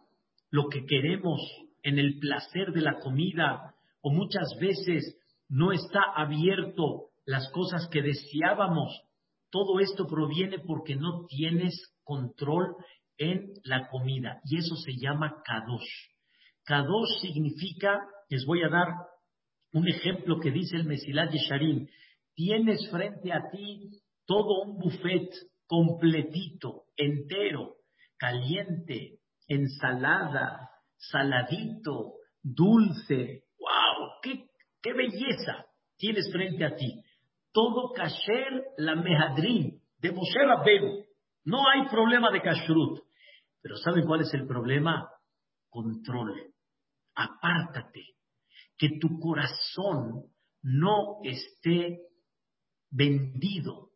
lo 0.50 0.68
que 0.68 0.86
queremos 0.86 1.40
en 1.82 1.98
el 1.98 2.20
placer 2.20 2.74
de 2.74 2.82
la 2.82 3.00
comida 3.00 3.74
o 4.02 4.12
muchas 4.12 4.50
veces 4.60 5.18
no 5.48 5.72
está 5.72 6.02
abierto 6.14 7.06
las 7.26 7.50
cosas 7.52 7.88
que 7.90 8.02
deseábamos. 8.02 9.02
Todo 9.50 9.80
esto 9.80 10.08
proviene 10.08 10.60
porque 10.60 10.98
no 10.98 11.26
tienes 11.28 11.74
control 12.04 12.76
en 13.18 13.54
la 13.64 13.88
comida 13.88 14.42
y 14.44 14.58
eso 14.58 14.76
se 14.76 14.92
llama 14.98 15.42
kadosh. 15.46 16.09
Kadosh 16.70 17.22
significa, 17.22 18.00
les 18.30 18.46
voy 18.46 18.62
a 18.62 18.70
dar 18.70 18.90
un 19.74 19.88
ejemplo 19.88 20.40
que 20.40 20.52
dice 20.52 20.76
el 20.76 20.84
Mesilat 20.84 21.32
Yesharim, 21.32 21.88
tienes 22.36 22.88
frente 22.92 23.34
a 23.34 23.50
ti 23.50 23.90
todo 24.28 24.62
un 24.62 24.78
buffet 24.78 25.32
completito, 25.66 26.84
entero, 26.96 27.78
caliente, 28.20 29.18
ensalada, 29.48 30.70
saladito, 30.96 32.18
dulce. 32.44 33.46
¡Wow! 33.58 34.22
¡Qué, 34.22 34.94
belleza 34.94 35.66
tienes 35.98 36.32
frente 36.32 36.66
a 36.66 36.76
ti! 36.76 37.02
Todo 37.52 37.94
kasher 37.94 38.64
la 38.78 38.94
mehadrin 38.94 39.82
de 39.98 40.12
Moshe 40.12 40.40
Rabbeinu. 40.46 41.04
No 41.46 41.68
hay 41.68 41.88
problema 41.90 42.30
de 42.30 42.44
kashrut. 42.44 43.00
Pero 43.60 43.76
¿saben 43.78 44.06
cuál 44.06 44.22
es 44.22 44.32
el 44.36 44.46
problema? 44.46 45.10
Control. 45.72 46.49
Apártate. 47.20 48.16
Que 48.78 48.98
tu 49.00 49.20
corazón 49.20 50.32
no 50.62 51.20
esté 51.24 52.00
vendido 52.90 53.90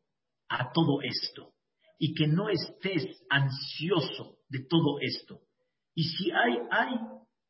a 0.49 0.71
todo 0.73 1.01
esto 1.01 1.53
y 1.97 2.13
que 2.13 2.27
no 2.27 2.49
estés 2.49 3.05
ansioso 3.29 4.39
de 4.49 4.65
todo 4.69 4.97
esto. 4.99 5.39
Y 5.95 6.03
si 6.03 6.31
hay, 6.31 6.57
hay. 6.69 6.95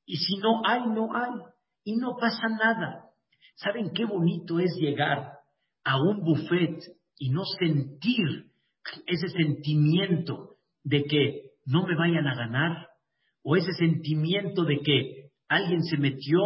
Y 0.05 0.17
si 0.17 0.37
no 0.37 0.61
hay, 0.63 0.81
no 0.87 1.09
hay. 1.15 1.33
Y 1.83 1.95
no 1.95 2.17
pasa 2.17 2.47
nada. 2.49 3.09
¿Saben 3.55 3.91
qué 3.93 4.05
bonito 4.05 4.59
es 4.59 4.75
llegar 4.79 5.39
a 5.83 6.01
un 6.01 6.23
buffet 6.23 6.83
y 7.17 7.29
no 7.29 7.43
sentir 7.45 8.51
ese 9.07 9.29
sentimiento 9.29 10.57
de 10.83 11.03
que 11.03 11.51
no 11.65 11.87
me 11.87 11.95
vayan 11.95 12.27
a 12.27 12.35
ganar? 12.35 12.89
O 13.43 13.55
ese 13.55 13.73
sentimiento 13.73 14.65
de 14.65 14.79
que 14.79 15.22
alguien 15.55 15.83
se 15.83 15.97
metió 15.97 16.39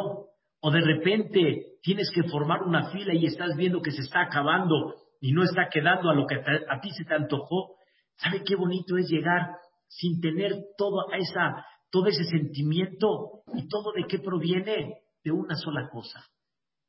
o 0.60 0.72
de 0.72 0.82
repente 0.82 1.78
tienes 1.82 2.10
que 2.14 2.24
formar 2.30 2.64
una 2.64 2.90
fila 2.92 3.14
y 3.14 3.26
estás 3.26 3.56
viendo 3.56 3.82
que 3.82 3.92
se 3.92 4.02
está 4.02 4.22
acabando 4.22 4.96
y 5.22 5.32
no 5.32 5.44
está 5.44 5.70
quedando 5.70 6.10
a 6.10 6.16
lo 6.16 6.26
que 6.26 6.36
a 6.36 6.80
ti 6.80 6.90
se 6.92 7.06
te 7.06 7.16
antojó. 7.16 7.76
¿Sabe 8.18 8.44
qué 8.44 8.56
bonito 8.56 8.98
es 8.98 9.08
llegar 9.10 9.58
sin 9.88 10.20
tener 10.20 10.54
toda 10.78 11.06
esa 11.18 11.66
todo 11.90 12.08
ese 12.08 12.26
sentimiento 12.26 13.44
y 13.54 13.68
todo 13.68 13.92
de 13.94 14.06
qué 14.08 14.20
proviene 14.20 15.02
de 15.24 15.32
una 15.32 15.56
sola 15.56 15.90
cosa. 15.90 16.24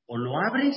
O 0.07 0.17
lo 0.17 0.39
abres 0.39 0.77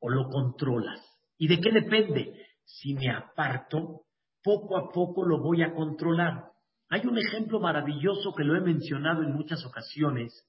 o 0.00 0.10
lo 0.10 0.28
controlas. 0.28 1.00
¿Y 1.38 1.48
de 1.48 1.60
qué 1.60 1.70
depende? 1.70 2.46
Si 2.64 2.94
me 2.94 3.10
aparto, 3.10 4.02
poco 4.42 4.76
a 4.76 4.90
poco 4.92 5.24
lo 5.24 5.42
voy 5.42 5.62
a 5.62 5.72
controlar. 5.74 6.50
Hay 6.88 7.06
un 7.06 7.18
ejemplo 7.18 7.60
maravilloso 7.60 8.32
que 8.34 8.44
lo 8.44 8.56
he 8.56 8.60
mencionado 8.60 9.22
en 9.22 9.32
muchas 9.32 9.64
ocasiones. 9.64 10.44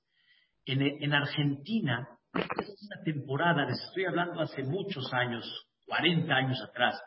En, 0.65 0.81
en 0.81 1.13
Argentina, 1.13 2.07
es 2.33 2.87
una 2.89 3.03
temporada, 3.03 3.65
les 3.65 3.81
estoy 3.81 4.05
hablando 4.05 4.41
hace 4.41 4.63
muchos 4.63 5.11
años, 5.13 5.45
40 5.85 6.33
años 6.33 6.61
atrás, 6.61 7.01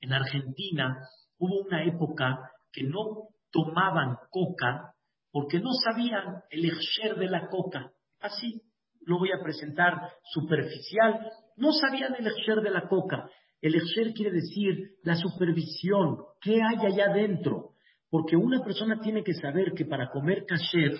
en 0.00 0.12
Argentina 0.12 0.98
hubo 1.38 1.62
una 1.66 1.84
época 1.84 2.50
que 2.72 2.84
no 2.84 3.28
tomaban 3.50 4.16
coca 4.30 4.92
porque 5.30 5.60
no 5.60 5.70
sabían 5.84 6.42
el 6.50 6.64
ejer 6.64 7.16
de 7.16 7.28
la 7.28 7.48
coca. 7.48 7.90
Así 8.20 8.62
lo 9.02 9.18
voy 9.18 9.30
a 9.32 9.42
presentar 9.42 9.94
superficial. 10.32 11.30
No 11.56 11.72
sabían 11.72 12.14
el 12.14 12.26
ejer 12.26 12.60
de 12.62 12.70
la 12.70 12.88
coca. 12.88 13.28
El 13.60 13.74
ejer 13.74 14.12
quiere 14.12 14.32
decir 14.32 14.96
la 15.02 15.16
supervisión, 15.16 16.18
qué 16.40 16.60
hay 16.62 16.86
allá 16.86 17.10
adentro. 17.10 17.75
Porque 18.16 18.34
una 18.34 18.64
persona 18.64 18.98
tiene 18.98 19.22
que 19.22 19.34
saber 19.34 19.74
que 19.74 19.84
para 19.84 20.08
comer 20.08 20.46
kasher 20.46 20.92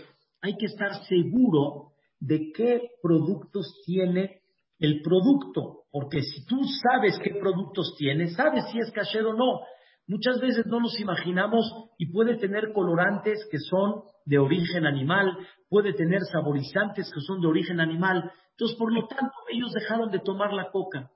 hay 0.42 0.54
que 0.58 0.66
estar 0.66 1.02
seguro 1.06 1.92
de 2.20 2.52
qué 2.52 2.90
productos 3.02 3.80
tiene 3.86 4.42
el 4.78 5.00
producto. 5.00 5.84
Porque 5.90 6.20
si 6.20 6.44
tú 6.44 6.60
sabes 6.82 7.18
qué 7.24 7.30
productos 7.40 7.94
tiene, 7.96 8.28
sabes 8.28 8.66
si 8.70 8.80
es 8.80 8.92
kasher 8.92 9.24
o 9.24 9.32
no. 9.32 9.60
Muchas 10.06 10.38
veces 10.42 10.66
no 10.66 10.78
nos 10.78 11.00
imaginamos 11.00 11.64
y 11.96 12.12
puede 12.12 12.36
tener 12.36 12.74
colorantes 12.74 13.48
que 13.50 13.60
son 13.60 14.02
de 14.26 14.38
origen 14.38 14.84
animal, 14.84 15.38
puede 15.70 15.94
tener 15.94 16.20
saborizantes 16.30 17.10
que 17.14 17.20
son 17.22 17.40
de 17.40 17.46
origen 17.46 17.80
animal, 17.80 18.30
Entonces, 18.50 18.76
por 18.76 18.92
lo 18.92 19.06
tanto, 19.06 19.32
ellos 19.50 19.72
dejaron 19.72 20.10
de 20.10 20.18
tomar 20.18 20.52
la 20.52 20.70
coca. 20.70 21.10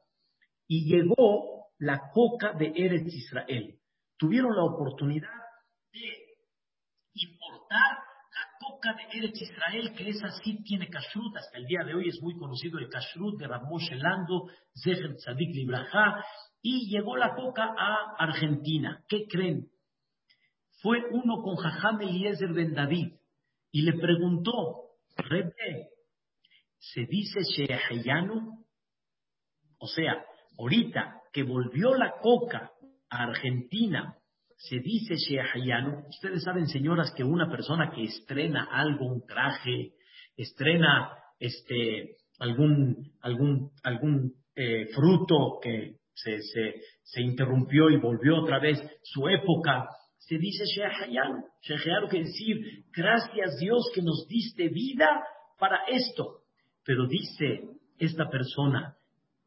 Y 0.66 0.90
llegó 0.90 1.66
la 1.78 2.10
coca 2.14 2.54
de 2.54 2.72
Eretz 2.74 3.12
Israel. 3.14 3.74
Tuvieron 4.16 4.56
la 4.56 4.64
oportunidad 4.64 5.28
importar 7.70 7.98
la 8.32 8.68
coca 8.68 8.94
de 8.94 9.18
Eretz 9.18 9.40
Israel, 9.40 9.92
que 9.96 10.08
es 10.08 10.22
así, 10.22 10.62
tiene 10.62 10.88
kashrut, 10.88 11.36
hasta 11.36 11.58
el 11.58 11.66
día 11.66 11.82
de 11.84 11.94
hoy 11.94 12.08
es 12.08 12.20
muy 12.22 12.36
conocido 12.36 12.78
el 12.78 12.88
kashrut 12.88 13.38
de 13.38 13.46
Ramos 13.46 13.82
Lando, 13.92 14.48
Zeher 14.74 15.16
Tzadik 15.16 15.54
Libraja, 15.54 16.24
y 16.62 16.88
llegó 16.90 17.16
la 17.16 17.34
coca 17.34 17.74
a 17.76 18.14
Argentina. 18.18 19.02
¿Qué 19.08 19.26
creen? 19.28 19.68
Fue 20.82 20.98
uno 21.10 21.42
con 21.42 21.56
Jajam 21.56 22.00
Eliezer 22.00 22.52
Ben 22.52 22.74
David 22.74 23.14
y 23.72 23.82
le 23.82 23.92
preguntó, 23.94 24.90
Rebe, 25.16 25.88
¿se 26.78 27.06
dice 27.06 27.40
Shehayanu? 27.42 28.64
O 29.78 29.86
sea, 29.86 30.24
ahorita 30.58 31.20
que 31.32 31.42
volvió 31.42 31.94
la 31.94 32.12
coca 32.20 32.70
a 33.10 33.24
Argentina, 33.24 34.19
se 34.60 34.78
dice 34.78 35.14
Shehayanu. 35.16 36.06
Ustedes 36.08 36.42
saben, 36.42 36.66
señoras, 36.66 37.12
que 37.16 37.24
una 37.24 37.50
persona 37.50 37.90
que 37.90 38.04
estrena 38.04 38.68
algo, 38.70 39.06
un 39.06 39.26
traje, 39.26 39.92
estrena 40.36 41.12
este, 41.38 42.16
algún, 42.38 43.10
algún, 43.22 43.70
algún 43.82 44.34
eh, 44.54 44.86
fruto 44.94 45.58
que 45.62 45.96
se, 46.12 46.42
se, 46.42 46.74
se, 47.02 47.22
interrumpió 47.22 47.88
y 47.88 47.96
volvió 47.96 48.42
otra 48.42 48.58
vez 48.58 48.78
su 49.02 49.26
época, 49.30 49.88
se 50.18 50.36
dice 50.36 50.64
Shehayanu. 50.66 51.42
Shehayanu 51.62 52.08
quiere 52.08 52.26
decir, 52.26 52.84
gracias 52.94 53.56
Dios 53.58 53.90
que 53.94 54.02
nos 54.02 54.26
diste 54.28 54.68
vida 54.68 55.24
para 55.58 55.84
esto. 55.88 56.42
Pero 56.84 57.06
dice 57.06 57.62
esta 57.98 58.28
persona, 58.28 58.94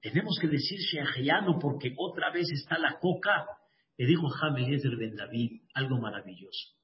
tenemos 0.02 0.40
que 0.42 0.48
decir 0.48 0.80
Shehayanu 0.80 1.60
porque 1.60 1.94
otra 1.98 2.32
vez 2.32 2.50
está 2.52 2.80
la 2.80 2.98
coca 3.00 3.46
le 3.98 4.06
dijo 4.08 4.28
Eliezer 4.58 4.96
Ben 4.98 5.16
David 5.16 5.62
algo 5.74 5.98
maravilloso. 5.98 6.76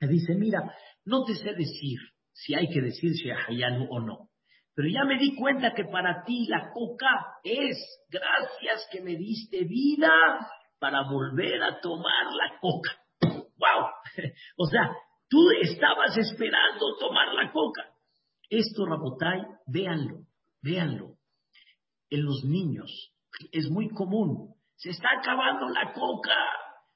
Le 0.00 0.08
dice, 0.08 0.34
mira, 0.34 0.74
no 1.04 1.24
te 1.24 1.34
sé 1.34 1.54
decir 1.54 1.98
si 2.32 2.54
hay 2.54 2.68
que 2.68 2.80
decir 2.80 3.12
Shehayanu 3.12 3.86
o 3.90 4.00
no, 4.00 4.30
pero 4.74 4.88
ya 4.88 5.04
me 5.04 5.18
di 5.18 5.36
cuenta 5.36 5.74
que 5.74 5.84
para 5.84 6.24
ti 6.24 6.46
la 6.48 6.70
coca 6.72 7.38
es 7.44 7.76
gracias 8.08 8.88
que 8.90 9.02
me 9.02 9.16
diste 9.16 9.64
vida 9.64 10.10
para 10.78 11.02
volver 11.08 11.62
a 11.62 11.80
tomar 11.80 12.32
la 12.32 12.58
coca. 12.60 12.90
¡Wow! 13.20 13.86
O 14.56 14.66
sea, 14.66 14.90
tú 15.28 15.48
estabas 15.62 16.16
esperando 16.18 16.96
tomar 16.98 17.32
la 17.34 17.52
coca. 17.52 17.82
Esto, 18.50 18.84
Rabotai, 18.84 19.42
véanlo, 19.66 20.26
véanlo. 20.60 21.16
En 22.10 22.24
los 22.24 22.44
niños 22.44 23.14
es 23.52 23.70
muy 23.70 23.88
común 23.90 24.54
se 24.82 24.90
está 24.90 25.10
acabando 25.20 25.68
la 25.68 25.92
coca. 25.92 26.34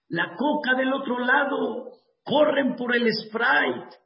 La 0.09 0.35
coca 0.37 0.75
del 0.77 0.93
otro 0.93 1.21
lado. 1.21 1.93
Corren 2.25 2.75
por 2.75 2.97
el 2.97 3.09
Sprite. 3.15 3.97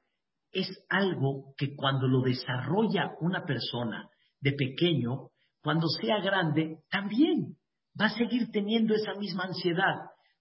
Es 0.53 0.69
algo 0.91 1.55
que 1.57 1.75
cuando 1.75 2.07
lo 2.07 2.21
desarrolla 2.21 3.13
una 3.21 3.45
persona 3.47 4.07
de 4.41 4.53
pequeño, 4.53 5.29
cuando 5.63 5.87
sea 5.89 6.21
grande, 6.21 6.81
también 6.91 7.57
va 7.99 8.07
a 8.07 8.11
seguir 8.11 8.51
teniendo 8.51 8.95
esa 8.95 9.15
misma 9.15 9.45
ansiedad. 9.45 9.95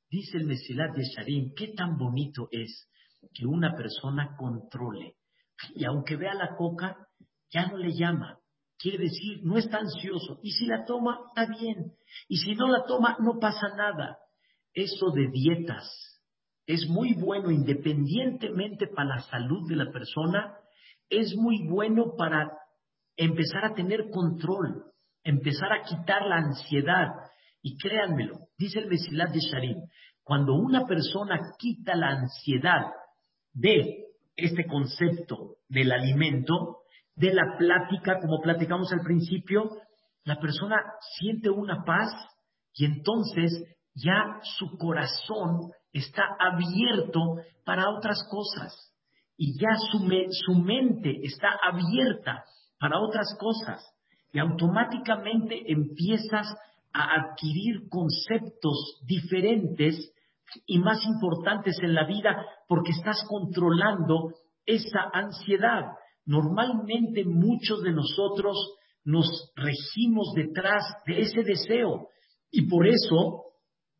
Dice 0.09 0.37
el 0.37 0.45
Mesilat 0.45 0.93
de 0.93 1.03
Sharim, 1.03 1.53
qué 1.55 1.69
tan 1.77 1.97
bonito 1.97 2.49
es 2.51 2.89
que 3.33 3.45
una 3.45 3.73
persona 3.73 4.35
controle. 4.37 5.13
Y 5.75 5.85
aunque 5.85 6.17
vea 6.17 6.33
la 6.33 6.55
coca, 6.57 6.97
ya 7.51 7.67
no 7.67 7.77
le 7.77 7.93
llama, 7.93 8.38
Quiere 8.79 8.97
decir, 8.97 9.41
no 9.43 9.57
está 9.57 9.79
ansioso. 9.79 10.39
Y 10.41 10.51
si 10.51 10.65
la 10.65 10.85
toma, 10.85 11.19
está 11.27 11.45
bien. 11.51 11.91
Y 12.29 12.37
si 12.37 12.55
no 12.55 12.67
la 12.67 12.85
toma, 12.85 13.17
no 13.19 13.37
pasa 13.37 13.75
nada. 13.75 14.17
Eso 14.73 15.11
de 15.11 15.27
dietas 15.31 15.85
es 16.65 16.87
muy 16.87 17.13
bueno 17.13 17.51
independientemente 17.51 18.87
para 18.87 19.15
la 19.15 19.21
salud 19.23 19.67
de 19.67 19.75
la 19.75 19.91
persona. 19.91 20.55
Es 21.09 21.35
muy 21.35 21.67
bueno 21.67 22.13
para 22.17 22.51
empezar 23.17 23.65
a 23.65 23.73
tener 23.73 24.09
control, 24.11 24.85
empezar 25.23 25.73
a 25.73 25.81
quitar 25.81 26.25
la 26.27 26.37
ansiedad. 26.37 27.07
Y 27.61 27.77
créanmelo, 27.77 28.37
dice 28.57 28.79
el 28.79 28.87
Mesilat 28.87 29.31
de 29.31 29.39
Sharim, 29.39 29.77
cuando 30.23 30.53
una 30.53 30.85
persona 30.85 31.39
quita 31.57 31.95
la 31.95 32.11
ansiedad 32.11 32.85
de 33.51 34.05
este 34.37 34.65
concepto 34.67 35.57
del 35.67 35.91
alimento, 35.91 36.77
de 37.19 37.33
la 37.33 37.57
plática, 37.57 38.19
como 38.19 38.39
platicamos 38.41 38.91
al 38.93 39.01
principio, 39.01 39.69
la 40.23 40.37
persona 40.39 40.77
siente 41.17 41.49
una 41.49 41.83
paz 41.83 42.11
y 42.73 42.85
entonces 42.85 43.51
ya 43.93 44.39
su 44.57 44.77
corazón 44.77 45.71
está 45.91 46.23
abierto 46.39 47.37
para 47.65 47.89
otras 47.89 48.23
cosas 48.29 48.73
y 49.37 49.59
ya 49.59 49.75
su, 49.91 49.99
su 50.31 50.55
mente 50.61 51.19
está 51.23 51.49
abierta 51.61 52.43
para 52.79 52.99
otras 52.99 53.35
cosas 53.39 53.83
y 54.31 54.39
automáticamente 54.39 55.71
empiezas 55.71 56.47
a 56.93 57.15
adquirir 57.15 57.89
conceptos 57.89 59.01
diferentes 59.05 60.13
y 60.65 60.79
más 60.79 61.05
importantes 61.05 61.77
en 61.81 61.93
la 61.93 62.05
vida 62.05 62.45
porque 62.67 62.91
estás 62.91 63.23
controlando 63.27 64.33
esa 64.65 65.09
ansiedad. 65.13 65.85
Normalmente 66.29 67.25
muchos 67.25 67.81
de 67.81 67.91
nosotros 67.91 68.55
nos 69.03 69.51
regimos 69.55 70.31
detrás 70.35 70.83
de 71.07 71.21
ese 71.21 71.41
deseo 71.41 72.09
y 72.51 72.69
por 72.69 72.85
eso 72.85 73.45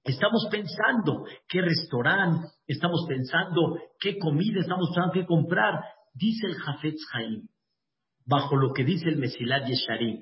estamos 0.04 0.48
pensando 0.52 1.24
qué 1.48 1.62
restaurante, 1.62 2.50
estamos 2.68 3.04
pensando 3.08 3.80
qué 4.00 4.20
comida, 4.20 4.60
estamos 4.60 4.90
pensando 4.90 5.14
qué 5.14 5.26
comprar. 5.26 5.84
Dice 6.14 6.46
el 6.46 6.54
Jafetz 6.54 7.02
Haim, 7.14 7.48
bajo 8.28 8.58
lo 8.58 8.74
que 8.74 8.84
dice 8.84 9.10
el 9.10 9.18
Mesilat 9.18 9.66
Yesharim, 9.68 10.22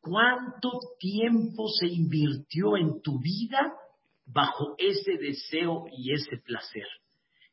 ¿cuánto 0.00 0.80
tiempo 0.98 1.68
se 1.78 1.86
invirtió 1.86 2.76
en 2.76 3.00
tu 3.02 3.20
vida 3.20 3.72
bajo 4.24 4.74
ese 4.78 5.12
deseo 5.16 5.84
y 5.96 6.12
ese 6.12 6.38
placer? 6.38 6.88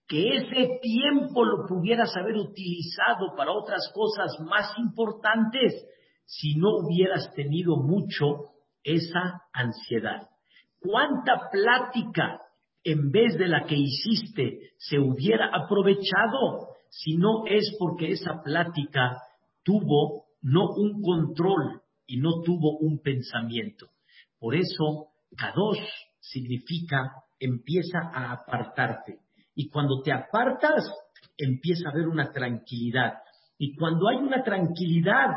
Que 0.07 0.35
ese 0.35 0.79
tiempo 0.81 1.45
lo 1.45 1.65
pudieras 1.67 2.15
haber 2.17 2.35
utilizado 2.35 3.35
para 3.37 3.51
otras 3.51 3.91
cosas 3.93 4.37
más 4.41 4.77
importantes 4.77 5.73
si 6.25 6.55
no 6.55 6.69
hubieras 6.77 7.33
tenido 7.35 7.77
mucho 7.77 8.51
esa 8.83 9.43
ansiedad. 9.53 10.27
¿Cuánta 10.79 11.49
plática 11.51 12.41
en 12.83 13.11
vez 13.11 13.37
de 13.37 13.47
la 13.47 13.63
que 13.65 13.75
hiciste 13.75 14.71
se 14.77 14.99
hubiera 14.99 15.49
aprovechado 15.53 16.67
si 16.89 17.15
no 17.15 17.45
es 17.47 17.75
porque 17.79 18.11
esa 18.11 18.41
plática 18.43 19.21
tuvo 19.63 20.25
no 20.41 20.69
un 20.75 21.01
control 21.01 21.81
y 22.05 22.17
no 22.17 22.41
tuvo 22.43 22.77
un 22.79 22.99
pensamiento? 22.99 23.87
Por 24.37 24.55
eso, 24.55 25.07
Kadosh 25.37 25.87
significa 26.19 27.23
empieza 27.39 27.99
a 28.13 28.33
apartarte 28.33 29.22
y 29.55 29.69
cuando 29.69 30.01
te 30.01 30.11
apartas, 30.11 30.91
empieza 31.37 31.87
a 31.87 31.91
haber 31.91 32.07
una 32.07 32.31
tranquilidad. 32.31 33.13
Y 33.57 33.75
cuando 33.75 34.09
hay 34.09 34.17
una 34.17 34.43
tranquilidad, 34.43 35.27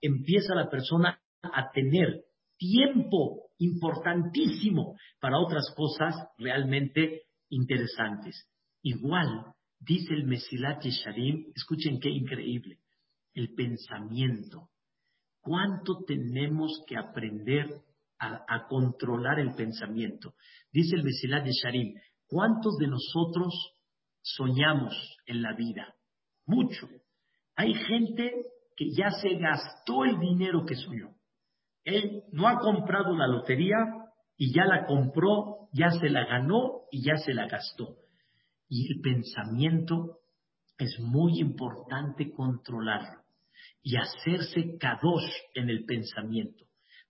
empieza 0.00 0.54
la 0.54 0.68
persona 0.68 1.20
a 1.42 1.70
tener 1.70 2.24
tiempo 2.56 3.50
importantísimo 3.58 4.96
para 5.20 5.38
otras 5.38 5.72
cosas 5.76 6.14
realmente 6.38 7.22
interesantes. 7.50 8.48
Igual, 8.82 9.52
dice 9.78 10.14
el 10.14 10.24
Mesilat 10.24 10.82
Yesharim, 10.82 11.52
escuchen 11.54 11.98
qué 12.00 12.10
increíble, 12.10 12.78
el 13.34 13.54
pensamiento. 13.54 14.70
¿Cuánto 15.40 16.04
tenemos 16.06 16.82
que 16.86 16.96
aprender 16.96 17.68
a, 18.18 18.66
controlar 18.68 19.38
el 19.38 19.54
pensamiento? 19.54 20.34
Dice 20.72 20.96
el 20.96 21.04
Mesilat 21.04 21.44
Yesharim, 21.44 21.94
¿Cuántos 22.28 22.76
de 22.78 22.88
nosotros 22.88 23.54
soñamos 24.22 24.94
en 25.26 25.42
la 25.42 25.54
vida? 25.54 25.94
Mucho. 26.46 26.88
Hay 27.54 27.74
gente 27.74 28.32
que 28.76 28.90
ya 28.90 29.10
se 29.10 29.36
gastó 29.36 30.04
el 30.04 30.18
dinero 30.18 30.64
que 30.66 30.74
soñó. 30.74 31.14
Él 31.84 32.24
no 32.32 32.48
ha 32.48 32.58
comprado 32.58 33.16
la 33.16 33.28
lotería 33.28 33.76
y 34.36 34.52
ya 34.52 34.64
la 34.64 34.86
compró, 34.86 35.68
ya 35.72 35.90
se 35.90 36.10
la 36.10 36.26
ganó 36.26 36.82
y 36.90 37.04
ya 37.04 37.16
se 37.16 37.32
la 37.32 37.46
gastó. 37.46 37.96
Y 38.68 38.92
el 38.92 39.00
pensamiento 39.00 40.18
es 40.78 40.98
muy 41.00 41.40
importante 41.40 42.32
controlarlo 42.32 43.22
y 43.82 43.96
hacerse 43.96 44.76
kadosh 44.78 45.30
en 45.54 45.70
el 45.70 45.84
pensamiento. 45.84 46.64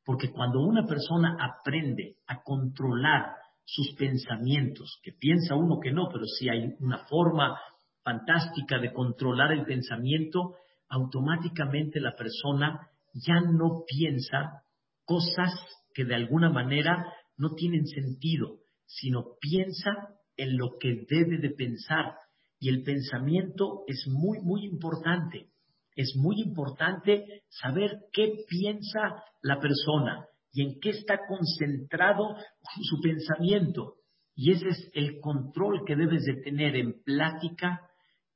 Porque 0.04 0.30
cuando 0.30 0.60
una 0.60 0.86
persona 0.86 1.36
aprende 1.40 2.18
a 2.26 2.42
controlar 2.42 3.34
sus 3.66 3.94
pensamientos, 3.96 5.00
que 5.02 5.12
piensa 5.12 5.56
uno 5.56 5.80
que 5.82 5.90
no, 5.90 6.08
pero 6.10 6.24
si 6.24 6.48
hay 6.48 6.74
una 6.78 7.04
forma 7.06 7.58
fantástica 8.02 8.78
de 8.78 8.92
controlar 8.92 9.52
el 9.52 9.64
pensamiento, 9.64 10.54
automáticamente 10.88 12.00
la 12.00 12.12
persona 12.12 12.88
ya 13.12 13.40
no 13.40 13.82
piensa 13.86 14.62
cosas 15.04 15.52
que 15.92 16.04
de 16.04 16.14
alguna 16.14 16.48
manera 16.48 17.12
no 17.36 17.54
tienen 17.54 17.86
sentido, 17.86 18.58
sino 18.86 19.24
piensa 19.40 19.90
en 20.36 20.56
lo 20.56 20.78
que 20.78 21.04
debe 21.08 21.38
de 21.38 21.50
pensar. 21.50 22.14
Y 22.60 22.68
el 22.68 22.84
pensamiento 22.84 23.82
es 23.88 24.06
muy, 24.06 24.38
muy 24.42 24.64
importante. 24.64 25.48
Es 25.96 26.14
muy 26.16 26.40
importante 26.40 27.42
saber 27.48 27.98
qué 28.12 28.44
piensa 28.48 29.24
la 29.42 29.58
persona 29.58 30.26
y 30.56 30.62
en 30.62 30.80
qué 30.80 30.88
está 30.88 31.18
concentrado 31.28 32.34
su 32.80 32.98
pensamiento. 33.02 33.96
Y 34.34 34.52
ese 34.52 34.68
es 34.68 34.90
el 34.94 35.20
control 35.20 35.82
que 35.86 35.96
debes 35.96 36.24
de 36.24 36.40
tener 36.40 36.76
en 36.76 37.02
plática, 37.02 37.82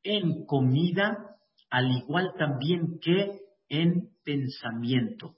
en 0.02 0.44
comida, 0.44 1.16
al 1.70 1.90
igual 1.90 2.34
también 2.38 2.98
que 3.00 3.40
en 3.70 4.10
pensamiento. 4.22 5.36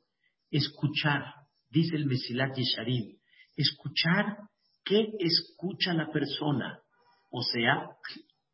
Escuchar, 0.51 1.23
dice 1.71 1.95
el 1.95 2.07
Mesilat 2.07 2.57
Yesharim, 2.57 3.17
escuchar 3.57 4.39
qué 4.85 5.13
escucha 5.21 5.95
la 5.95 6.11
persona, 6.11 6.81
o 7.31 7.45
sea, 7.45 7.91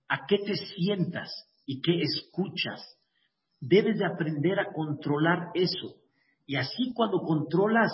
a 0.08 0.26
qué 0.26 0.36
te 0.36 0.54
sientas 0.54 1.30
y 1.64 1.80
qué 1.80 2.02
escuchas. 2.02 2.98
Debes 3.58 3.96
de 3.98 4.04
aprender 4.04 4.60
a 4.60 4.70
controlar 4.70 5.48
eso. 5.54 5.94
Y 6.44 6.56
así 6.56 6.92
cuando 6.94 7.20
controlas, 7.20 7.90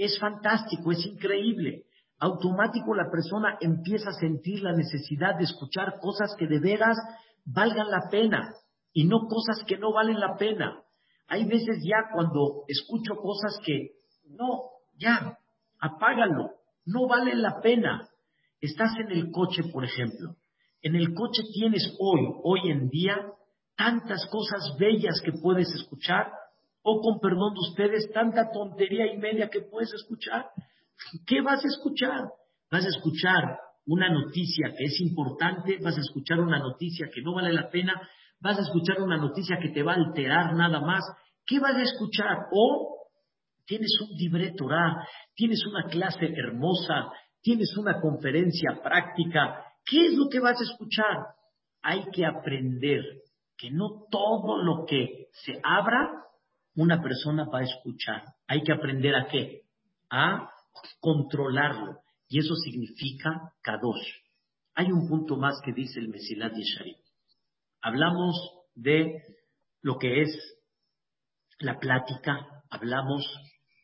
es 0.00 0.18
fantástico, 0.18 0.92
es 0.92 1.04
increíble. 1.04 1.84
Automático 2.18 2.94
la 2.94 3.10
persona 3.10 3.58
empieza 3.60 4.08
a 4.08 4.14
sentir 4.14 4.62
la 4.62 4.72
necesidad 4.72 5.36
de 5.36 5.44
escuchar 5.44 5.98
cosas 6.00 6.34
que 6.38 6.46
de 6.46 6.58
veras 6.58 6.96
valgan 7.44 7.90
la 7.90 8.08
pena 8.10 8.54
y 8.94 9.04
no 9.04 9.28
cosas 9.28 9.62
que 9.66 9.76
no 9.76 9.92
valen 9.92 10.18
la 10.18 10.36
pena. 10.36 10.82
Hay 11.28 11.44
veces 11.44 11.84
ya 11.84 12.12
cuando 12.14 12.64
escucho 12.66 13.14
cosas 13.16 13.58
que 13.62 13.90
no, 14.30 14.62
ya, 14.96 15.36
apágalo, 15.78 16.50
no 16.86 17.06
valen 17.06 17.42
la 17.42 17.60
pena. 17.60 18.08
Estás 18.58 18.92
en 19.04 19.12
el 19.12 19.30
coche, 19.30 19.64
por 19.70 19.84
ejemplo. 19.84 20.36
En 20.80 20.96
el 20.96 21.12
coche 21.12 21.42
tienes 21.52 21.94
hoy, 21.98 22.20
hoy 22.42 22.70
en 22.70 22.88
día, 22.88 23.16
tantas 23.76 24.26
cosas 24.30 24.76
bellas 24.78 25.20
que 25.22 25.32
puedes 25.32 25.68
escuchar, 25.74 26.32
o 26.82 27.00
con 27.00 27.20
perdón 27.20 27.54
de 27.54 27.60
ustedes, 27.60 28.10
tanta 28.12 28.50
tontería 28.50 29.12
y 29.12 29.18
media 29.18 29.48
que 29.48 29.60
puedes 29.60 29.92
escuchar. 29.92 30.50
¿Qué 31.26 31.40
vas 31.42 31.64
a 31.64 31.68
escuchar? 31.68 32.30
Vas 32.70 32.84
a 32.84 32.88
escuchar 32.88 33.58
una 33.86 34.08
noticia 34.08 34.72
que 34.76 34.84
es 34.84 35.00
importante, 35.00 35.78
vas 35.82 35.96
a 35.96 36.00
escuchar 36.00 36.40
una 36.40 36.58
noticia 36.58 37.08
que 37.12 37.22
no 37.22 37.34
vale 37.34 37.52
la 37.52 37.68
pena, 37.68 38.00
vas 38.40 38.58
a 38.58 38.62
escuchar 38.62 39.00
una 39.00 39.16
noticia 39.16 39.58
que 39.60 39.70
te 39.70 39.82
va 39.82 39.92
a 39.92 39.96
alterar 39.96 40.54
nada 40.54 40.80
más. 40.80 41.02
¿Qué 41.44 41.58
vas 41.58 41.74
a 41.74 41.82
escuchar? 41.82 42.46
O 42.52 43.00
tienes 43.66 43.92
un 44.00 44.16
libre 44.16 44.54
tienes 45.34 45.64
una 45.66 45.84
clase 45.88 46.26
hermosa, 46.26 47.10
tienes 47.40 47.76
una 47.76 48.00
conferencia 48.00 48.80
práctica. 48.82 49.64
¿Qué 49.84 50.06
es 50.06 50.14
lo 50.14 50.28
que 50.28 50.40
vas 50.40 50.60
a 50.60 50.64
escuchar? 50.64 51.16
Hay 51.82 52.04
que 52.12 52.26
aprender 52.26 53.02
que 53.56 53.70
no 53.70 54.06
todo 54.10 54.62
lo 54.62 54.84
que 54.86 55.28
se 55.32 55.60
abra, 55.62 56.24
una 56.76 57.02
persona 57.02 57.44
va 57.44 57.60
a 57.60 57.64
escuchar. 57.64 58.24
Hay 58.46 58.62
que 58.62 58.72
aprender 58.72 59.14
a 59.14 59.26
qué? 59.26 59.62
A 60.10 60.50
controlarlo. 61.00 62.00
Y 62.28 62.38
eso 62.38 62.54
significa 62.54 63.52
kadosh. 63.62 64.06
Hay 64.74 64.92
un 64.92 65.08
punto 65.08 65.36
más 65.36 65.60
que 65.64 65.72
dice 65.72 65.98
el 65.98 66.08
Mesilat 66.08 66.54
Yesharim. 66.54 66.96
Hablamos 67.82 68.36
de 68.74 69.22
lo 69.82 69.98
que 69.98 70.22
es 70.22 70.36
la 71.58 71.78
plática, 71.78 72.64
hablamos 72.70 73.26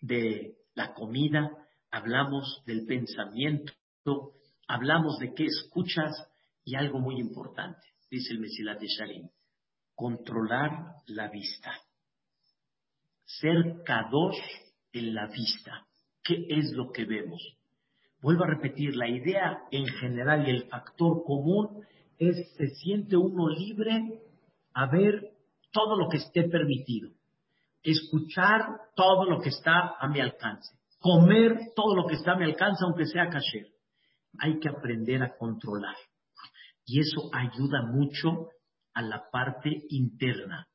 de 0.00 0.56
la 0.74 0.94
comida, 0.94 1.50
hablamos 1.90 2.62
del 2.66 2.86
pensamiento, 2.86 3.72
hablamos 4.68 5.18
de 5.18 5.34
qué 5.34 5.46
escuchas 5.46 6.12
y 6.64 6.76
algo 6.76 6.98
muy 6.98 7.18
importante, 7.18 7.86
dice 8.10 8.32
el 8.32 8.40
Mesilat 8.40 8.78
de 8.78 8.86
Sharim, 8.86 9.28
controlar 9.94 10.96
la 11.06 11.28
vista. 11.28 11.72
Ser 13.26 13.82
kadosh 13.84 14.38
en 14.92 15.14
la 15.14 15.26
vista. 15.26 15.86
¿Qué 16.22 16.46
es 16.48 16.72
lo 16.72 16.90
que 16.92 17.04
vemos? 17.04 17.42
Vuelvo 18.20 18.44
a 18.44 18.48
repetir, 18.48 18.96
la 18.96 19.08
idea 19.08 19.58
en 19.70 19.86
general 19.86 20.48
y 20.48 20.50
el 20.50 20.68
factor 20.68 21.22
común 21.24 21.84
es 22.18 22.54
se 22.56 22.68
siente 22.68 23.16
uno 23.16 23.48
libre 23.48 24.22
a 24.72 24.86
ver 24.86 25.32
todo 25.70 25.98
lo 25.98 26.08
que 26.08 26.18
esté 26.18 26.44
permitido, 26.48 27.10
escuchar 27.82 28.64
todo 28.94 29.24
lo 29.28 29.40
que 29.40 29.50
está 29.50 29.94
a 29.98 30.08
mi 30.08 30.20
alcance, 30.20 30.74
comer 30.98 31.72
todo 31.74 31.94
lo 31.94 32.06
que 32.06 32.14
está 32.14 32.32
a 32.32 32.36
mi 32.36 32.44
alcance, 32.44 32.84
aunque 32.84 33.06
sea 33.06 33.28
kasher. 33.28 33.66
Hay 34.38 34.58
que 34.58 34.68
aprender 34.68 35.22
a 35.22 35.36
controlar. 35.36 35.96
Y 36.84 37.00
eso 37.00 37.28
ayuda 37.32 37.82
mucho 37.82 38.48
a 38.94 39.02
la 39.02 39.28
parte 39.30 39.70
interna, 39.90 40.68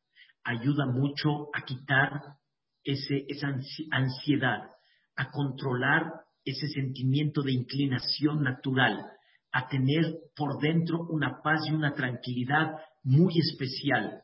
ayuda 0.43 0.85
mucho 0.85 1.47
a 1.53 1.63
quitar 1.63 2.37
ese, 2.84 3.26
esa 3.28 3.48
ansiedad, 3.91 4.72
a 5.15 5.30
controlar 5.32 6.12
ese 6.44 6.67
sentimiento 6.67 7.41
de 7.41 7.54
inclinación 7.54 8.44
natural, 8.44 9.06
a 9.52 9.67
tener 9.67 10.06
por 10.36 10.60
dentro 10.60 11.06
una 11.10 11.41
paz 11.44 11.62
y 11.67 11.74
una 11.74 11.94
tranquilidad 11.94 12.78
muy 13.04 13.34
especial. 13.38 14.24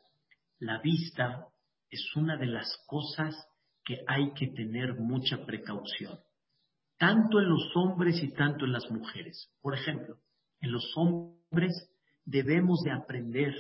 La 0.59 0.79
vista 0.81 1.47
es 1.89 2.15
una 2.15 2.37
de 2.37 2.47
las 2.47 2.69
cosas 2.87 3.35
que 3.83 3.99
hay 4.07 4.33
que 4.33 4.47
tener 4.47 4.95
mucha 4.95 5.45
precaución, 5.45 6.19
tanto 6.97 7.39
en 7.39 7.49
los 7.49 7.71
hombres 7.75 8.21
y 8.21 8.33
tanto 8.33 8.65
en 8.65 8.73
las 8.73 8.89
mujeres. 8.89 9.49
Por 9.61 9.75
ejemplo, 9.75 10.17
en 10.59 10.71
los 10.71 10.91
hombres 10.97 11.89
debemos 12.25 12.81
de 12.81 12.91
aprender 12.91 13.53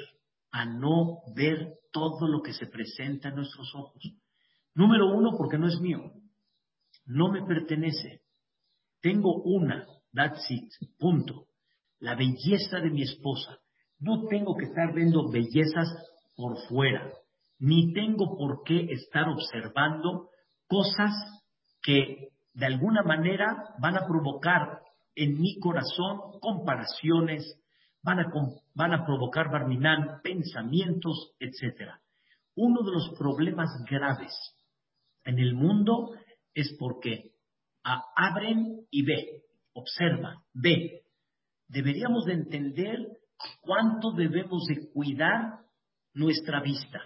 a 0.51 0.65
no 0.65 1.19
ver 1.35 1.75
todo 1.91 2.27
lo 2.27 2.41
que 2.41 2.53
se 2.53 2.67
presenta 2.67 3.29
en 3.29 3.35
nuestros 3.35 3.73
ojos. 3.75 4.01
Número 4.77 5.07
uno, 5.07 5.31
porque 5.37 5.57
no 5.57 5.67
es 5.67 5.79
mío, 5.81 6.13
no 7.05 7.31
me 7.31 7.43
pertenece. 7.45 8.21
Tengo 9.01 9.41
una, 9.43 9.85
that's 10.13 10.49
it, 10.49 10.71
punto 10.97 11.47
la 11.99 12.15
belleza 12.15 12.79
de 12.79 12.89
mi 12.89 13.01
esposa. 13.03 13.57
No 13.99 14.27
tengo 14.27 14.55
que 14.55 14.65
estar 14.65 14.93
viendo 14.93 15.29
bellezas 15.29 15.87
por 16.35 16.57
fuera, 16.67 17.11
ni 17.59 17.93
tengo 17.93 18.37
por 18.37 18.63
qué 18.63 18.91
estar 18.91 19.27
observando 19.27 20.29
cosas 20.67 21.11
que 21.81 22.29
de 22.53 22.65
alguna 22.65 23.01
manera 23.03 23.73
van 23.79 23.97
a 23.97 24.05
provocar 24.05 24.81
en 25.15 25.39
mi 25.39 25.59
corazón 25.59 26.39
comparaciones, 26.39 27.59
van 28.03 28.19
a, 28.19 29.05
provocar, 29.05 29.49
Barminán, 29.51 30.21
pensamientos, 30.21 31.33
etc. 31.39 31.93
Uno 32.55 32.83
de 32.83 32.91
los 32.91 33.17
problemas 33.17 33.69
graves 33.89 34.31
en 35.27 35.39
el 35.39 35.53
mundo 35.53 36.11
es 36.53 36.75
porque 36.79 37.33
abren 37.83 38.87
y 38.89 39.03
ve, 39.03 39.43
observa, 39.73 40.43
ve, 40.53 41.03
deberíamos 41.67 42.25
de 42.25 42.33
entender 42.33 42.97
cuánto 43.61 44.11
debemos 44.13 44.65
de 44.67 44.89
cuidar 44.91 45.59
nuestra 46.13 46.61
vista. 46.61 46.99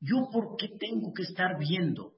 Yo 0.00 0.28
por 0.32 0.56
qué 0.56 0.68
tengo 0.78 1.12
que 1.12 1.22
estar 1.22 1.58
viendo 1.58 2.12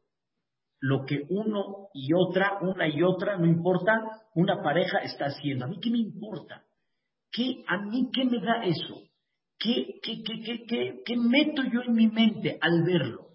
lo 0.81 1.05
que 1.05 1.23
uno 1.29 1.89
y 1.93 2.13
otra, 2.15 2.59
una 2.61 2.87
y 2.89 3.03
otra, 3.03 3.37
no 3.37 3.47
importa, 3.47 3.93
una 4.35 4.63
pareja 4.63 4.99
está 4.99 5.27
haciendo. 5.27 5.65
¿A 5.65 5.69
mí 5.69 5.79
qué 5.81 5.91
me 5.91 5.99
importa? 5.99 6.63
¿Qué, 7.33 7.65
¿A 7.67 7.79
mí 7.79 8.11
qué 8.13 8.25
me 8.25 8.39
da 8.39 8.65
eso? 8.65 9.03
¿Qué, 9.59 9.99
qué, 10.03 10.23
qué, 10.23 10.65
qué, 10.67 11.03
qué 11.05 11.17
meto 11.17 11.63
yo 11.65 11.83
en 11.83 11.95
mi 11.95 12.07
mente 12.07 12.59
al 12.61 12.85
verlo? 12.85 13.29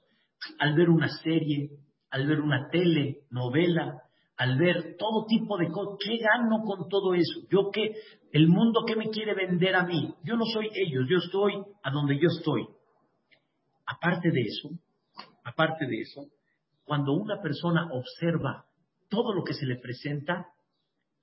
Al 0.60 0.76
ver 0.76 0.90
una 0.90 1.10
serie, 1.10 1.70
al 2.14 2.28
ver 2.28 2.42
una 2.42 2.70
tele, 2.70 3.22
novela, 3.32 4.04
al 4.38 4.56
ver 4.60 4.98
todo 5.00 5.26
tipo 5.26 5.58
de 5.58 5.70
cosas, 5.70 5.98
¿qué 6.00 6.18
gano 6.18 6.64
con 6.64 6.88
todo 6.88 7.16
eso? 7.16 7.42
Yo 7.50 7.72
qué, 7.74 7.96
el 8.32 8.48
mundo 8.50 8.84
qué 8.86 8.96
me 8.96 9.10
quiere 9.10 9.34
vender 9.34 9.76
a 9.76 9.84
mí, 9.84 10.14
yo 10.24 10.36
no 10.36 10.46
soy 10.46 10.70
ellos, 10.76 11.06
yo 11.10 11.18
estoy 11.18 11.54
a 11.82 11.90
donde 11.90 12.20
yo 12.20 12.28
estoy. 12.38 12.68
Aparte 13.88 14.30
de 14.30 14.42
eso, 14.42 14.70
aparte 15.44 15.88
de 15.88 16.02
eso, 16.02 16.28
cuando 16.84 17.14
una 17.14 17.42
persona 17.42 17.90
observa 17.92 18.66
todo 19.10 19.34
lo 19.34 19.44
que 19.44 19.56
se 19.56 19.66
le 19.66 19.78
presenta, 19.78 20.46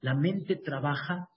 la 0.01 0.15
mente 0.15 0.57
trabaja, 0.57 1.29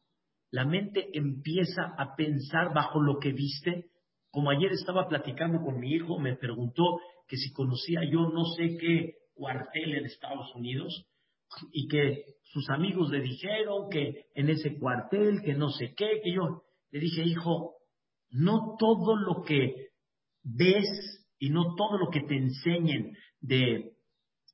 la 0.49 0.65
mente 0.65 1.09
empieza 1.13 1.93
a 1.95 2.15
pensar 2.15 2.73
bajo 2.73 2.99
lo 2.99 3.19
que 3.19 3.33
viste. 3.33 3.91
Como 4.31 4.49
ayer 4.49 4.71
estaba 4.71 5.07
platicando 5.07 5.61
con 5.63 5.79
mi 5.79 5.91
hijo, 5.91 6.17
me 6.17 6.35
preguntó 6.35 6.99
que 7.27 7.37
si 7.37 7.53
conocía 7.53 8.01
yo 8.09 8.29
no 8.29 8.45
sé 8.57 8.77
qué 8.79 9.22
cuartel 9.33 9.95
en 9.95 10.05
Estados 10.05 10.53
Unidos, 10.55 11.05
y 11.71 11.87
que 11.87 12.25
sus 12.43 12.69
amigos 12.69 13.11
le 13.11 13.21
dijeron 13.21 13.89
que 13.89 14.25
en 14.33 14.49
ese 14.49 14.77
cuartel, 14.77 15.41
que 15.43 15.53
no 15.53 15.69
sé 15.69 15.93
qué, 15.95 16.21
que 16.23 16.33
yo 16.33 16.63
le 16.91 16.99
dije, 16.99 17.23
hijo, 17.23 17.75
no 18.31 18.75
todo 18.79 19.15
lo 19.15 19.43
que 19.43 19.89
ves 20.43 21.25
y 21.39 21.49
no 21.49 21.75
todo 21.75 21.97
lo 21.97 22.09
que 22.09 22.21
te 22.21 22.35
enseñen 22.35 23.15
de 23.39 23.93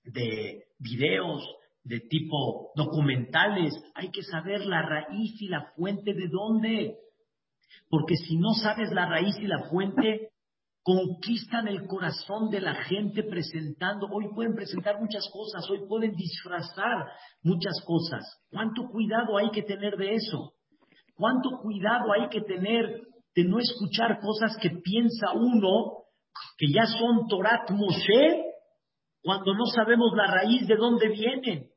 de 0.04 0.64
videos 0.80 1.44
de 1.84 2.02
tipo 2.02 2.72
documentales, 2.76 3.74
hay 3.96 4.12
que 4.12 4.24
saber 4.24 4.66
la 4.66 4.82
raíz 4.82 5.42
y 5.42 5.48
la 5.48 5.72
fuente 5.76 6.14
de 6.14 6.28
dónde. 6.28 6.98
Porque 7.90 8.16
si 8.16 8.38
no 8.38 8.54
sabes 8.54 8.92
la 8.92 9.08
raíz 9.08 9.36
y 9.40 9.48
la 9.48 9.70
fuente, 9.70 10.29
conquistan 10.84 11.68
el 11.68 11.86
corazón 11.88 12.50
de 12.50 12.62
la 12.62 12.76
gente 12.84 13.24
presentando. 13.24 14.08
Hoy 14.12 14.30
pueden 14.34 14.56
presentar 14.56 15.00
muchas 15.00 15.30
cosas, 15.32 15.70
hoy 15.70 15.88
pueden 15.88 16.16
disfrazar 16.16 17.06
muchas 17.44 17.82
cosas. 17.86 18.24
¿Cuánto 18.50 18.88
cuidado 18.90 19.38
hay 19.38 19.52
que 19.52 19.64
tener 19.64 19.98
de 19.98 20.16
eso? 20.16 20.54
¿Cuánto 21.16 21.60
cuidado 21.62 22.14
hay 22.14 22.30
que 22.30 22.42
tener 22.42 23.02
de 23.36 23.44
no 23.44 23.60
escuchar 23.60 24.20
cosas 24.20 24.58
que 24.62 24.70
piensa 24.70 25.34
uno 25.34 26.06
que 26.58 26.68
ya 26.72 26.86
son 26.86 27.28
Torat 27.28 27.70
Moshe 27.72 28.46
cuando 29.22 29.54
no 29.54 29.66
sabemos 29.66 30.12
la 30.16 30.28
raíz 30.28 30.66
de 30.66 30.76
dónde 30.76 31.10
vienen? 31.10 31.70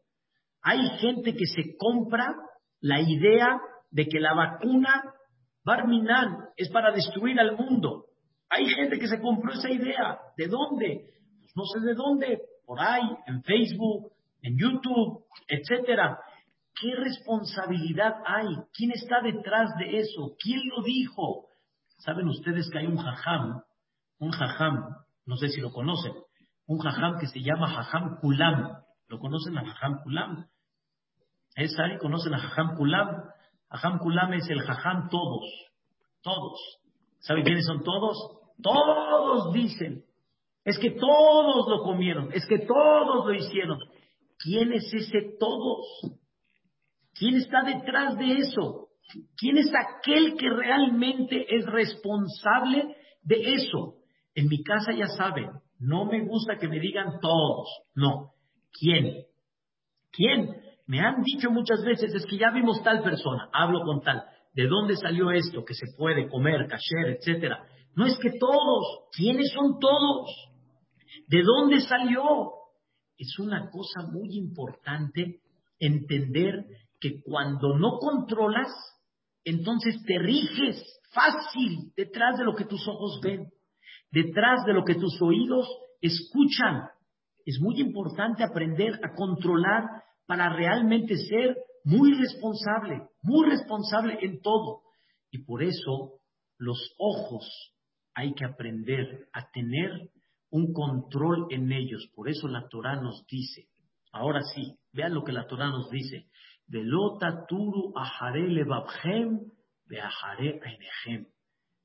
Hay 0.62 0.79
gente 1.01 1.35
que 1.35 1.47
se 1.47 1.77
compra 1.77 2.35
la 2.81 3.01
idea 3.01 3.61
de 3.91 4.07
que 4.07 4.21
la 4.21 4.35
vacuna 4.35 5.03
Barminan 5.65 6.49
es 6.57 6.71
para 6.71 6.93
destruir 6.93 7.38
al 7.38 7.57
mundo. 7.57 8.07
Hay 8.55 8.67
gente 8.67 8.99
que 8.99 9.09
se 9.09 9.19
compró 9.19 9.51
esa 9.51 9.71
idea. 9.71 10.19
¿De 10.37 10.47
dónde? 10.47 11.09
Pues 11.41 11.53
no 11.57 11.65
sé 11.65 11.81
de 11.81 11.95
dónde. 11.95 12.43
Por 12.67 12.79
ahí, 12.81 13.03
en 13.27 13.43
Facebook, 13.43 14.12
en 14.43 14.59
YouTube, 14.59 15.25
etcétera. 15.49 16.19
¿Qué 16.79 16.95
responsabilidad 16.95 18.12
hay? 18.27 18.49
¿Quién 18.75 18.93
está 18.93 19.23
detrás 19.23 19.71
de 19.79 19.99
eso? 19.99 20.37
¿Quién 20.38 20.61
lo 20.69 20.83
dijo? 20.83 21.47
Saben 21.97 22.29
ustedes 22.29 22.69
que 22.71 22.81
hay 22.81 22.87
un 22.87 22.99
jajam, 22.99 23.62
un 24.19 24.33
jajam, 24.33 24.97
no 25.25 25.37
sé 25.37 25.49
si 25.49 25.61
lo 25.61 25.73
conocen, 25.73 26.12
un 26.67 26.79
jajam 26.79 27.19
que 27.19 27.29
se 27.29 27.41
llama 27.41 27.69
jajam 27.69 28.19
kulam. 28.21 28.83
¿Lo 29.09 29.19
conocen 29.19 29.57
a 29.57 29.65
jajam 29.65 30.03
kulam? 30.03 30.47
¿Es 31.55 31.79
ahí? 31.79 31.97
¿Conocen 31.99 32.35
a 32.35 32.38
jajam 32.38 32.77
kulam? 32.77 33.09
Jajam 33.71 33.99
kulam 33.99 34.33
es 34.35 34.49
el 34.51 34.61
jajam 34.61 35.09
todos, 35.09 35.45
todos. 36.23 36.61
¿Saben 37.21 37.45
quiénes 37.45 37.65
son 37.65 37.83
todos? 37.83 38.42
Todos 38.61 39.53
dicen. 39.53 40.05
Es 40.65 40.79
que 40.79 40.91
todos 40.91 41.69
lo 41.69 41.83
comieron, 41.83 42.33
es 42.33 42.47
que 42.47 42.61
todos 42.61 43.27
lo 43.27 43.35
hicieron. 43.35 43.79
¿Quién 44.38 44.73
es 44.73 44.93
ese 44.95 45.37
todos? 45.38 45.87
¿Quién 47.15 47.37
está 47.37 47.62
detrás 47.62 48.17
de 48.17 48.38
eso? 48.38 48.88
¿Quién 49.37 49.59
es 49.59 49.71
aquel 49.75 50.37
que 50.37 50.49
realmente 50.49 51.47
es 51.55 51.67
responsable 51.67 52.97
de 53.23 53.55
eso? 53.55 53.97
En 54.35 54.49
mi 54.49 54.62
casa 54.62 54.93
ya 54.93 55.09
saben, 55.09 55.51
no 55.79 56.05
me 56.05 56.25
gusta 56.25 56.57
que 56.57 56.69
me 56.69 56.81
digan 56.81 57.19
todos, 57.21 57.69
no. 57.95 58.33
¿Quién? 58.73 59.27
¿Quién? 60.12 60.49
Me 60.87 61.01
han 61.01 61.23
dicho 61.23 61.51
muchas 61.51 61.85
veces, 61.85 62.15
es 62.15 62.25
que 62.27 62.38
ya 62.38 62.51
vimos 62.51 62.83
tal 62.83 63.03
persona, 63.03 63.49
hablo 63.53 63.83
con 63.83 64.01
tal. 64.01 64.25
¿De 64.55 64.67
dónde 64.67 64.97
salió 64.97 65.31
esto? 65.31 65.65
Que 65.65 65.75
se 65.75 65.87
puede 65.97 66.29
comer, 66.29 66.67
cacher, 66.69 67.17
etcétera. 67.19 67.65
No 67.95 68.07
es 68.07 68.19
que 68.19 68.31
todos, 68.39 69.09
¿quiénes 69.13 69.53
son 69.53 69.79
todos? 69.79 70.31
¿De 71.27 71.43
dónde 71.43 71.81
salió? 71.81 72.53
Es 73.19 73.39
una 73.39 73.71
cosa 73.71 74.11
muy 74.11 74.37
importante 74.37 75.41
entender 75.79 76.65
que 77.01 77.23
cuando 77.23 77.77
no 77.77 77.99
controlas, 77.99 78.71
entonces 79.45 80.03
te 80.07 80.19
riges 80.19 81.01
fácil 81.13 81.93
detrás 81.97 82.39
de 82.39 82.45
lo 82.45 82.55
que 82.55 82.65
tus 82.65 82.87
ojos 82.89 83.21
ven, 83.23 83.51
detrás 84.11 84.65
de 84.65 84.73
lo 84.73 84.85
que 84.85 84.95
tus 84.95 85.21
oídos 85.21 85.69
escuchan. 86.01 86.89
Es 87.45 87.59
muy 87.61 87.81
importante 87.81 88.45
aprender 88.45 88.95
a 89.05 89.15
controlar 89.15 89.85
para 90.27 90.49
realmente 90.55 91.17
ser 91.17 91.57
muy 91.85 92.15
responsable, 92.15 93.09
muy 93.23 93.51
responsable 93.51 94.19
en 94.23 94.41
todo. 94.41 94.83
Y 95.31 95.45
por 95.45 95.63
eso 95.63 96.21
los 96.59 96.95
ojos 96.99 97.72
hay 98.14 98.35
que 98.35 98.44
aprender 98.44 99.29
a 99.33 99.51
tener 99.51 100.11
un 100.51 100.72
control 100.72 101.46
en 101.51 101.72
ellos. 101.72 102.09
Por 102.14 102.29
eso 102.29 102.48
la 102.48 102.68
Torah 102.68 103.01
nos 103.01 103.27
dice, 103.27 103.68
ahora 104.12 104.40
sí, 104.55 104.77
vean 104.92 105.14
lo 105.14 105.25
que 105.25 105.33
la 105.33 105.46
Torah 105.46 105.68
nos 105.68 105.90
dice, 105.90 106.27
turu 107.48 107.92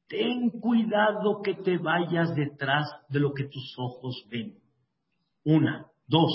Ten 0.07 0.49
cuidado 0.61 1.41
que 1.43 1.55
te 1.55 1.77
vayas 1.77 2.33
detrás 2.35 2.89
de 3.09 3.19
lo 3.19 3.33
que 3.33 3.45
tus 3.45 3.75
ojos 3.77 4.25
ven. 4.29 4.57
Una. 5.43 5.85
Dos. 6.07 6.31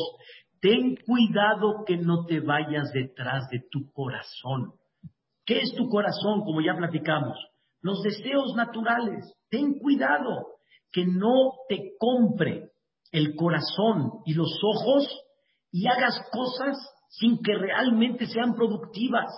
Ten 0.61 0.97
cuidado 0.97 1.85
que 1.87 1.97
no 1.97 2.27
te 2.27 2.41
vayas 2.41 2.93
detrás 2.93 3.49
de 3.51 3.65
tu 3.71 3.91
corazón. 3.93 4.75
¿Qué 5.47 5.61
es 5.61 5.75
tu 5.75 5.89
corazón? 5.89 6.45
Como 6.45 6.61
ya 6.61 6.77
platicamos. 6.77 7.39
Los 7.83 8.03
deseos 8.03 8.55
naturales. 8.55 9.35
Ten 9.51 9.79
cuidado 9.79 10.47
que 10.93 11.05
no 11.05 11.53
te 11.69 11.93
compre 11.99 12.71
el 13.11 13.35
corazón 13.35 14.23
y 14.25 14.35
los 14.35 14.51
ojos 14.63 15.09
y 15.71 15.87
hagas 15.89 16.19
cosas 16.31 16.77
sin 17.11 17.43
que 17.43 17.55
realmente 17.55 18.27
sean 18.27 18.55
productivas, 18.55 19.31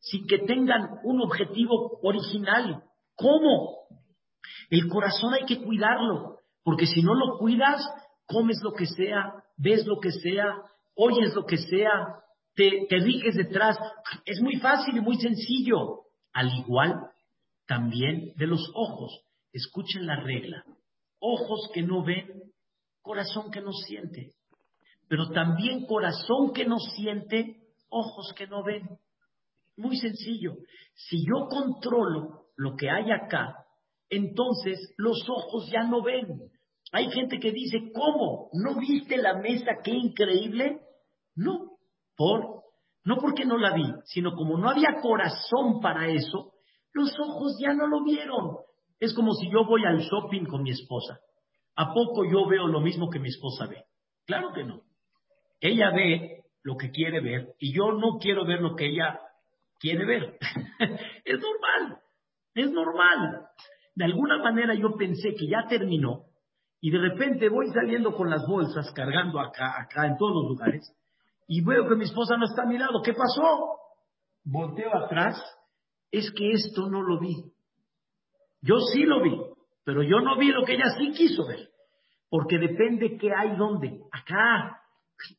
sin 0.00 0.26
que 0.26 0.40
tengan 0.40 0.98
un 1.04 1.22
objetivo 1.22 2.00
original. 2.02 2.82
¿Cómo? 3.16 3.86
El 4.70 4.88
corazón 4.88 5.34
hay 5.34 5.44
que 5.46 5.62
cuidarlo, 5.62 6.40
porque 6.62 6.86
si 6.86 7.02
no 7.02 7.14
lo 7.14 7.38
cuidas, 7.38 7.82
comes 8.26 8.58
lo 8.62 8.72
que 8.72 8.86
sea, 8.86 9.34
ves 9.56 9.86
lo 9.86 10.00
que 10.00 10.10
sea, 10.10 10.56
oyes 10.96 11.34
lo 11.34 11.46
que 11.46 11.58
sea, 11.58 12.20
te, 12.54 12.86
te 12.88 12.96
detrás. 13.34 13.78
Es 14.24 14.40
muy 14.40 14.56
fácil 14.56 14.96
y 14.96 15.00
muy 15.00 15.16
sencillo. 15.16 16.00
Al 16.32 16.52
igual 16.58 17.13
también 17.66 18.32
de 18.36 18.46
los 18.46 18.70
ojos. 18.74 19.20
Escuchen 19.52 20.06
la 20.06 20.16
regla. 20.16 20.64
Ojos 21.18 21.70
que 21.72 21.82
no 21.82 22.04
ven, 22.04 22.52
corazón 23.02 23.50
que 23.50 23.60
no 23.60 23.72
siente 23.72 24.34
pero 25.08 25.28
también 25.30 25.86
corazón 25.86 26.52
que 26.52 26.64
no 26.64 26.78
siente, 26.78 27.56
ojos 27.88 28.32
que 28.36 28.46
no 28.46 28.62
ven. 28.62 28.82
Muy 29.76 29.96
sencillo. 29.96 30.54
Si 30.94 31.18
yo 31.18 31.46
controlo 31.48 32.46
lo 32.56 32.76
que 32.76 32.90
hay 32.90 33.10
acá, 33.10 33.54
entonces 34.08 34.94
los 34.96 35.18
ojos 35.28 35.70
ya 35.70 35.84
no 35.84 36.02
ven. 36.02 36.26
Hay 36.92 37.10
gente 37.10 37.38
que 37.38 37.50
dice, 37.50 37.92
¿cómo? 37.92 38.50
¿No 38.52 38.78
viste 38.78 39.16
la 39.16 39.34
mesa? 39.34 39.72
¡Qué 39.82 39.90
increíble! 39.90 40.80
No, 41.34 41.76
por, 42.16 42.62
no 43.04 43.16
porque 43.16 43.44
no 43.44 43.58
la 43.58 43.74
vi, 43.74 43.86
sino 44.04 44.34
como 44.34 44.56
no 44.56 44.70
había 44.70 45.00
corazón 45.02 45.80
para 45.80 46.08
eso, 46.08 46.53
los 46.94 47.12
ojos 47.18 47.58
ya 47.60 47.74
no 47.74 47.86
lo 47.86 48.02
vieron. 48.02 48.56
Es 48.98 49.12
como 49.14 49.34
si 49.34 49.50
yo 49.50 49.66
voy 49.66 49.84
al 49.84 49.98
shopping 49.98 50.46
con 50.46 50.62
mi 50.62 50.70
esposa. 50.70 51.18
¿A 51.76 51.92
poco 51.92 52.24
yo 52.24 52.46
veo 52.48 52.66
lo 52.68 52.80
mismo 52.80 53.10
que 53.10 53.18
mi 53.18 53.28
esposa 53.28 53.66
ve? 53.66 53.84
Claro 54.24 54.52
que 54.54 54.64
no. 54.64 54.82
Ella 55.60 55.90
ve 55.90 56.44
lo 56.62 56.76
que 56.76 56.90
quiere 56.90 57.20
ver 57.20 57.54
y 57.58 57.74
yo 57.74 57.92
no 57.92 58.18
quiero 58.18 58.46
ver 58.46 58.60
lo 58.60 58.76
que 58.76 58.86
ella 58.86 59.20
quiere 59.78 60.06
ver. 60.06 60.38
es 61.24 61.40
normal, 61.40 62.00
es 62.54 62.70
normal. 62.70 63.46
De 63.96 64.04
alguna 64.04 64.38
manera 64.38 64.74
yo 64.74 64.96
pensé 64.96 65.34
que 65.34 65.48
ya 65.48 65.66
terminó 65.68 66.26
y 66.80 66.90
de 66.90 66.98
repente 66.98 67.48
voy 67.48 67.68
saliendo 67.68 68.14
con 68.14 68.30
las 68.30 68.46
bolsas, 68.46 68.92
cargando 68.92 69.40
acá, 69.40 69.74
acá, 69.80 70.06
en 70.06 70.16
todos 70.16 70.34
los 70.34 70.50
lugares, 70.50 70.94
y 71.48 71.64
veo 71.64 71.88
que 71.88 71.96
mi 71.96 72.04
esposa 72.04 72.36
no 72.36 72.44
está 72.44 72.62
a 72.62 72.66
mi 72.66 72.78
lado. 72.78 73.02
¿Qué 73.02 73.12
pasó? 73.14 73.78
Volteo 74.44 74.94
atrás, 74.94 75.42
es 76.18 76.30
que 76.32 76.52
esto 76.52 76.88
no 76.88 77.02
lo 77.02 77.18
vi. 77.18 77.34
Yo 78.60 78.78
sí 78.92 79.02
lo 79.02 79.22
vi, 79.22 79.36
pero 79.84 80.02
yo 80.02 80.20
no 80.20 80.38
vi 80.38 80.48
lo 80.48 80.64
que 80.64 80.74
ella 80.74 80.96
sí 80.98 81.12
quiso 81.12 81.46
ver, 81.46 81.68
porque 82.28 82.58
depende 82.58 83.18
qué 83.18 83.32
hay 83.34 83.56
dónde. 83.56 84.00
Acá, 84.12 84.80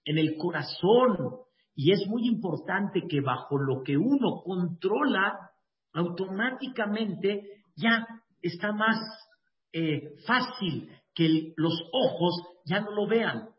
en 0.03 0.17
el 0.17 0.35
corazón. 0.37 1.39
Y 1.75 1.91
es 1.91 2.07
muy 2.07 2.27
importante 2.27 3.03
que 3.09 3.19
bajo 3.21 3.57
lo 3.57 3.83
que 3.83 3.97
uno 3.97 4.41
controla, 4.43 5.51
automáticamente 5.93 7.63
ya 7.75 8.05
está 8.41 8.71
más 8.71 8.97
eh, 9.73 10.15
fácil 10.25 10.89
que 11.13 11.53
los 11.57 11.73
ojos 11.91 12.33
ya 12.65 12.79
no 12.81 12.91
lo 12.91 13.07
vean. 13.07 13.49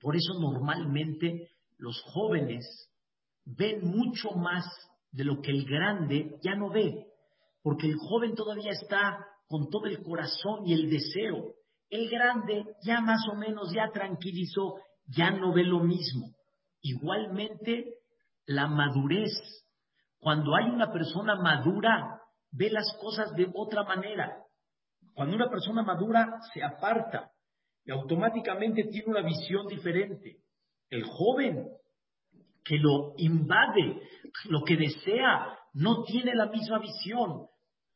Por 0.00 0.16
eso 0.16 0.34
normalmente 0.40 1.50
los 1.78 2.00
jóvenes 2.02 2.64
ven 3.44 3.80
mucho 3.82 4.30
más 4.30 4.64
de 5.16 5.24
lo 5.24 5.40
que 5.40 5.50
el 5.50 5.64
grande 5.64 6.36
ya 6.42 6.54
no 6.54 6.68
ve, 6.68 7.06
porque 7.62 7.86
el 7.86 7.96
joven 7.96 8.34
todavía 8.34 8.70
está 8.70 9.26
con 9.48 9.70
todo 9.70 9.86
el 9.86 10.02
corazón 10.02 10.66
y 10.66 10.74
el 10.74 10.90
deseo. 10.90 11.54
El 11.88 12.10
grande 12.10 12.66
ya 12.82 13.00
más 13.00 13.26
o 13.32 13.34
menos 13.34 13.72
ya 13.74 13.90
tranquilizó, 13.92 14.74
ya 15.06 15.30
no 15.30 15.54
ve 15.54 15.64
lo 15.64 15.80
mismo. 15.80 16.26
Igualmente, 16.82 17.94
la 18.44 18.66
madurez. 18.66 19.32
Cuando 20.18 20.54
hay 20.54 20.66
una 20.66 20.92
persona 20.92 21.36
madura, 21.36 22.20
ve 22.50 22.68
las 22.70 22.92
cosas 23.00 23.34
de 23.34 23.50
otra 23.54 23.84
manera. 23.84 24.36
Cuando 25.14 25.34
una 25.34 25.48
persona 25.48 25.82
madura 25.82 26.40
se 26.52 26.62
aparta 26.62 27.30
y 27.86 27.90
automáticamente 27.90 28.84
tiene 28.84 29.12
una 29.12 29.22
visión 29.22 29.66
diferente. 29.66 30.40
El 30.90 31.04
joven 31.04 31.68
que 32.66 32.78
lo 32.78 33.14
invade, 33.16 34.02
lo 34.46 34.62
que 34.64 34.76
desea, 34.76 35.56
no 35.74 36.02
tiene 36.02 36.34
la 36.34 36.46
misma 36.46 36.78
visión. 36.78 37.46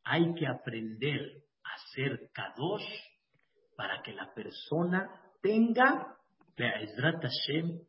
Hay 0.04 0.33
que 0.35 0.46
aprender 0.46 1.20
a 1.64 1.78
ser 1.92 2.30
kadosh 2.33 2.87
para 3.76 4.00
que 4.02 4.12
la 4.12 4.33
persona 4.33 5.11
tenga, 5.42 6.16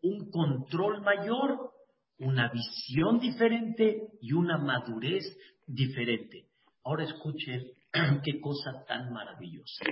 un 0.01 0.31
control 0.31 1.01
mayor, 1.01 1.71
una 2.17 2.49
visión 2.49 3.19
diferente 3.19 4.07
y 4.21 4.31
una 4.31 4.57
madurez 4.57 5.23
diferente. 5.67 6.47
Ahora 6.83 7.03
escuchen 7.03 7.67
qué 8.23 8.39
cosa 8.39 8.85
tan 8.87 9.11
maravillosa, 9.11 9.85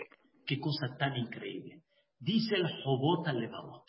qué 0.46 0.60
cosa 0.60 0.96
tan 0.98 1.18
increíble. 1.18 1.84
Dice 2.20 2.56
el 2.56 2.68
Jobot 2.84 3.28
Levavot. 3.28 3.86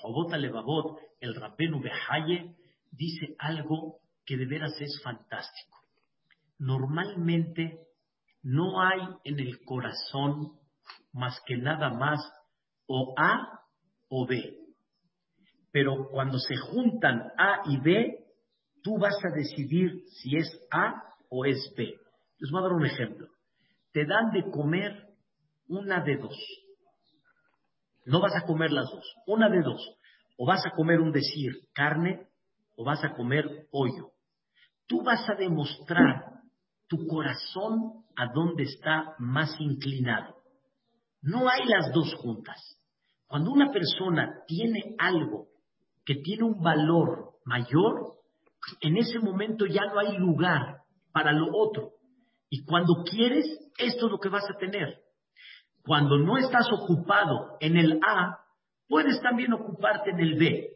Jobot 0.00 0.32
Levavot, 0.32 0.98
el 1.20 1.34
Rabbenu 1.34 1.80
Behaye, 1.80 2.54
dice 2.90 3.34
algo 3.38 4.00
que 4.24 4.36
de 4.36 4.46
veras 4.46 4.80
es 4.80 5.00
fantástico. 5.02 5.78
Normalmente 6.58 7.86
no 8.42 8.80
hay 8.80 9.00
en 9.24 9.40
el 9.40 9.64
corazón 9.64 10.58
más 11.12 11.40
que 11.46 11.56
nada 11.56 11.90
más 11.90 12.20
o 12.86 13.14
A 13.16 13.60
o 14.08 14.26
B. 14.26 14.58
Pero 15.72 16.08
cuando 16.10 16.38
se 16.38 16.56
juntan 16.56 17.32
A 17.36 17.62
y 17.66 17.78
B, 17.78 18.24
tú 18.82 18.98
vas 18.98 19.16
a 19.24 19.34
decidir 19.34 20.04
si 20.08 20.36
es 20.36 20.48
A 20.70 21.02
o 21.28 21.44
es 21.44 21.72
B. 21.76 21.94
Les 22.38 22.50
voy 22.50 22.60
a 22.60 22.62
dar 22.62 22.72
un 22.72 22.86
ejemplo. 22.86 23.28
Te 23.92 24.04
dan 24.06 24.30
de 24.30 24.50
comer 24.50 25.14
una 25.68 26.00
de 26.02 26.16
dos. 26.16 26.36
No 28.06 28.20
vas 28.20 28.34
a 28.36 28.46
comer 28.46 28.70
las 28.70 28.88
dos, 28.90 29.04
una 29.26 29.50
de 29.50 29.62
dos. 29.62 29.82
O 30.38 30.46
vas 30.46 30.64
a 30.64 30.70
comer 30.70 31.00
un 31.00 31.12
decir 31.12 31.52
carne 31.74 32.28
o 32.76 32.84
vas 32.84 33.02
a 33.04 33.14
comer 33.14 33.66
pollo. 33.70 34.12
Tú 34.86 35.02
vas 35.02 35.28
a 35.28 35.34
demostrar 35.34 36.24
tu 36.88 37.06
corazón 37.08 38.04
a 38.16 38.32
dónde 38.32 38.62
está 38.62 39.14
más 39.18 39.56
inclinado. 39.58 40.36
No 41.20 41.48
hay 41.48 41.66
las 41.66 41.92
dos 41.92 42.14
juntas. 42.14 42.80
Cuando 43.26 43.50
una 43.50 43.72
persona 43.72 44.42
tiene 44.46 44.94
algo 44.98 45.48
que 46.04 46.14
tiene 46.16 46.44
un 46.44 46.62
valor 46.62 47.32
mayor, 47.44 48.14
en 48.82 48.96
ese 48.98 49.18
momento 49.18 49.66
ya 49.66 49.84
no 49.86 49.98
hay 49.98 50.16
lugar 50.16 50.82
para 51.12 51.32
lo 51.32 51.48
otro. 51.52 51.94
Y 52.48 52.64
cuando 52.64 53.02
quieres, 53.02 53.46
esto 53.78 54.06
es 54.06 54.12
lo 54.12 54.18
que 54.20 54.28
vas 54.28 54.44
a 54.48 54.58
tener. 54.58 55.05
Cuando 55.86 56.18
no 56.18 56.36
estás 56.36 56.66
ocupado 56.72 57.56
en 57.60 57.76
el 57.76 58.00
A, 58.06 58.40
puedes 58.88 59.20
también 59.22 59.52
ocuparte 59.52 60.10
en 60.10 60.20
el 60.20 60.34
B. 60.34 60.70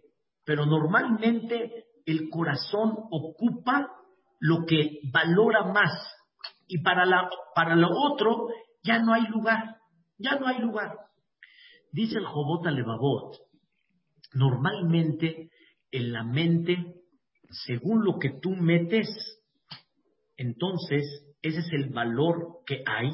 Pero 0.44 0.66
normalmente 0.66 1.86
el 2.06 2.30
corazón 2.30 2.96
ocupa 3.10 3.90
lo 4.38 4.64
que 4.66 5.00
valora 5.12 5.64
más. 5.64 5.92
Y 6.68 6.82
para, 6.82 7.04
la, 7.04 7.28
para 7.54 7.74
lo 7.74 7.88
otro 7.90 8.48
ya 8.84 9.00
no 9.00 9.12
hay 9.12 9.26
lugar. 9.26 9.76
Ya 10.16 10.38
no 10.38 10.46
hay 10.46 10.58
lugar. 10.60 10.94
Dice 11.92 12.18
el 12.18 12.26
Jobot 12.26 12.64
Levavot, 12.66 13.36
normalmente 14.34 15.50
en 15.90 16.12
la 16.12 16.22
mente, 16.22 16.76
según 17.66 18.04
lo 18.04 18.18
que 18.20 18.38
tú 18.40 18.50
metes, 18.50 19.08
entonces 20.36 21.04
ese 21.42 21.58
es 21.58 21.72
el 21.72 21.90
valor 21.90 22.58
que 22.64 22.84
hay 22.86 23.10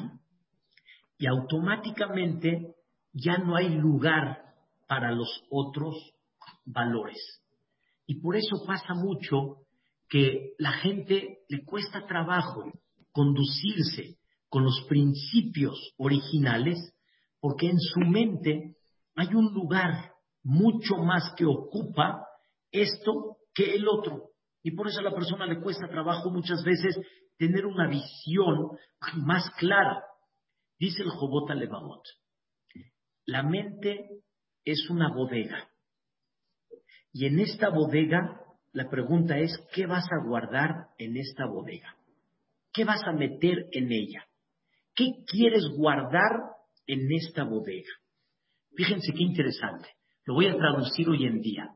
y 1.17 1.27
automáticamente 1.27 2.75
ya 3.13 3.37
no 3.37 3.55
hay 3.55 3.69
lugar 3.69 4.43
para 4.87 5.11
los 5.11 5.43
otros 5.49 5.95
valores. 6.65 7.17
Y 8.05 8.21
por 8.21 8.35
eso 8.35 8.63
pasa 8.65 8.93
mucho 8.93 9.63
que 10.09 10.53
la 10.57 10.71
gente 10.73 11.39
le 11.49 11.65
cuesta 11.65 12.05
trabajo 12.05 12.71
conducirse 13.11 14.17
con 14.49 14.63
los 14.63 14.85
principios 14.87 15.93
originales 15.97 16.77
porque 17.39 17.69
en 17.69 17.79
su 17.79 17.99
mente 17.99 18.77
hay 19.15 19.27
un 19.33 19.53
lugar 19.53 20.13
mucho 20.43 20.95
más 20.97 21.33
que 21.35 21.45
ocupa 21.45 22.25
esto 22.71 23.37
que 23.53 23.75
el 23.75 23.87
otro. 23.87 24.29
Y 24.63 24.71
por 24.71 24.87
eso 24.87 24.99
a 24.99 25.03
la 25.03 25.13
persona 25.13 25.45
le 25.45 25.59
cuesta 25.61 25.87
trabajo 25.87 26.29
muchas 26.29 26.63
veces 26.63 26.97
tener 27.37 27.65
una 27.65 27.87
visión 27.87 28.71
más 29.15 29.49
clara. 29.57 30.03
Dice 30.79 31.03
el 31.03 31.09
Jobot 31.09 31.49
Levamot, 31.49 32.03
la 33.25 33.43
mente 33.43 34.21
es 34.63 34.89
una 34.89 35.13
bodega. 35.13 35.69
Y 37.11 37.25
en 37.25 37.39
esta 37.39 37.69
bodega, 37.69 38.41
la 38.73 38.89
pregunta 38.89 39.37
es, 39.39 39.51
¿qué 39.73 39.85
vas 39.85 40.05
a 40.11 40.27
guardar 40.27 40.89
en 40.97 41.17
esta 41.17 41.45
bodega? 41.45 41.95
¿Qué 42.71 42.85
vas 42.85 43.01
a 43.05 43.11
meter 43.11 43.67
en 43.71 43.91
ella? 43.91 44.27
¿Qué 44.93 45.05
quieres 45.25 45.63
guardar 45.75 46.57
en 46.87 47.11
esta 47.11 47.43
bodega. 47.43 47.91
Fíjense 48.75 49.11
qué 49.13 49.23
interesante. 49.23 49.89
Lo 50.25 50.35
voy 50.35 50.47
a 50.47 50.57
traducir 50.57 51.07
hoy 51.09 51.25
en 51.25 51.41
día. 51.41 51.69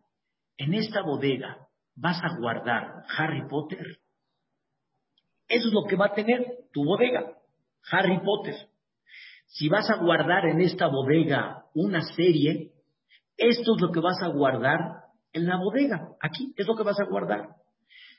En 0.57 0.73
esta 0.73 1.01
bodega 1.03 1.67
vas 1.95 2.19
a 2.23 2.37
guardar 2.39 3.03
Harry 3.17 3.47
Potter. 3.47 3.99
Eso 5.47 5.67
es 5.67 5.73
lo 5.73 5.83
que 5.87 5.97
va 5.97 6.07
a 6.07 6.13
tener 6.13 6.45
tu 6.71 6.83
bodega, 6.83 7.37
Harry 7.91 8.19
Potter. 8.23 8.55
Si 9.53 9.67
vas 9.67 9.89
a 9.89 9.97
guardar 9.97 10.45
en 10.45 10.61
esta 10.61 10.87
bodega 10.87 11.65
una 11.73 12.01
serie, 12.15 12.71
esto 13.35 13.75
es 13.75 13.81
lo 13.81 13.91
que 13.91 13.99
vas 13.99 14.15
a 14.23 14.29
guardar 14.29 14.79
en 15.33 15.45
la 15.45 15.57
bodega. 15.57 16.07
Aquí 16.21 16.53
es 16.55 16.65
lo 16.65 16.75
que 16.75 16.83
vas 16.83 16.99
a 17.01 17.09
guardar. 17.09 17.49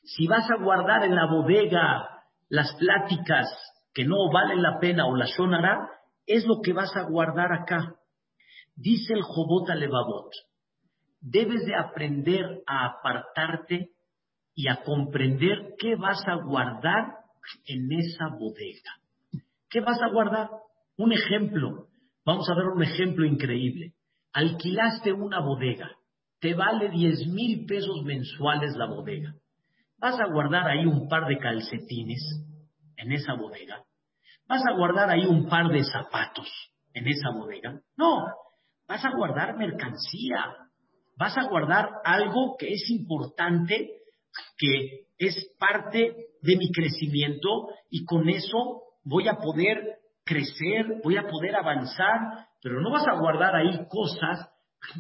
Si 0.05 0.27
vas 0.27 0.45
a 0.51 0.63
guardar 0.63 1.05
en 1.05 1.15
la 1.15 1.27
bodega 1.27 2.07
las 2.51 2.75
pláticas 2.75 3.49
que 3.95 4.05
no 4.05 4.31
valen 4.31 4.61
la 4.61 4.79
pena 4.79 5.07
o 5.07 5.17
la 5.17 5.27
sonará, 5.27 5.89
es 6.27 6.45
lo 6.47 6.61
que 6.63 6.75
vas 6.75 6.95
a 6.97 7.05
guardar 7.05 7.51
acá. 7.51 7.95
Dice 8.75 9.15
el 9.15 9.23
Jobot 9.23 9.69
Levavot, 9.69 10.33
debes 11.23 11.65
de 11.65 11.75
aprender 11.75 12.63
a 12.67 12.87
apartarte 12.87 13.91
y 14.55 14.69
a 14.69 14.83
comprender 14.83 15.77
qué 15.79 15.97
vas 15.97 16.23
a 16.27 16.35
guardar 16.45 17.05
en 17.65 17.91
esa 17.93 18.29
bodega. 18.39 19.43
¿Qué 19.71 19.81
vas 19.81 19.99
a 20.03 20.13
guardar? 20.13 20.49
Un 20.97 21.13
ejemplo. 21.13 21.89
Vamos 22.25 22.49
a 22.49 22.55
ver 22.55 22.67
un 22.67 22.83
ejemplo 22.83 23.27
increíble. 23.27 23.95
Alquilaste 24.33 25.13
una 25.13 25.41
bodega. 25.41 25.91
Te 26.41 26.55
vale 26.55 26.89
10 26.89 27.29
mil 27.29 27.67
pesos 27.67 28.03
mensuales 28.05 28.75
la 28.77 28.87
bodega. 28.87 29.35
¿Vas 29.99 30.19
a 30.19 30.27
guardar 30.33 30.69
ahí 30.69 30.85
un 30.85 31.09
par 31.09 31.27
de 31.29 31.39
calcetines 31.39 32.23
en 32.97 33.13
esa 33.13 33.35
bodega? 33.35 33.85
¿Vas 34.49 34.63
a 34.67 34.77
guardar 34.77 35.11
ahí 35.11 35.25
un 35.25 35.49
par 35.49 35.69
de 35.69 35.85
zapatos 35.85 36.49
en 36.93 37.07
esa 37.07 37.31
bodega? 37.31 37.81
No, 37.97 38.27
vas 38.89 39.05
a 39.05 39.11
guardar 39.17 39.57
mercancía, 39.57 40.57
vas 41.17 41.37
a 41.39 41.45
guardar 41.49 41.89
algo 42.05 42.57
que 42.59 42.73
es 42.73 42.91
importante, 42.91 43.91
que 44.59 45.07
es 45.19 45.37
parte 45.59 46.17
de 46.43 46.57
mi 46.57 46.73
crecimiento 46.73 47.69
y 47.89 48.05
con 48.05 48.29
eso 48.29 48.83
voy 49.05 49.29
a 49.29 49.37
poder 49.37 50.02
crecer, 50.25 51.01
voy 51.03 51.17
a 51.17 51.29
poder 51.29 51.57
avanzar, 51.57 52.47
pero 52.63 52.81
no 52.81 52.91
vas 52.91 53.07
a 53.07 53.19
guardar 53.19 53.55
ahí 53.55 53.87
cosas 53.89 54.49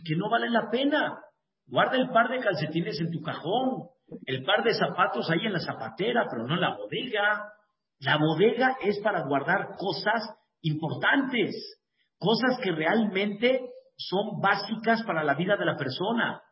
que 0.04 0.16
no 0.16 0.28
valen 0.30 0.52
la 0.52 0.70
pena. 0.70 1.18
Guarda 1.66 1.96
el 1.96 2.08
par 2.10 2.28
de 2.28 2.40
calcetines 2.40 3.00
en 3.00 3.10
tu 3.10 3.20
cajón, 3.22 3.88
el 4.26 4.44
par 4.44 4.62
de 4.64 4.74
zapatos 4.74 5.30
ahí 5.30 5.46
en 5.46 5.52
la 5.52 5.60
zapatera, 5.60 6.26
pero 6.30 6.46
no 6.46 6.54
en 6.54 6.60
la 6.60 6.76
bodega. 6.76 7.52
La 8.00 8.18
bodega 8.18 8.76
es 8.82 8.98
para 9.00 9.22
guardar 9.26 9.76
cosas 9.76 10.22
importantes, 10.60 11.80
cosas 12.18 12.58
que 12.62 12.72
realmente 12.72 13.60
son 13.96 14.40
básicas 14.40 15.02
para 15.04 15.22
la 15.22 15.34
vida 15.34 15.56
de 15.56 15.64
la 15.64 15.76
persona. 15.76 16.42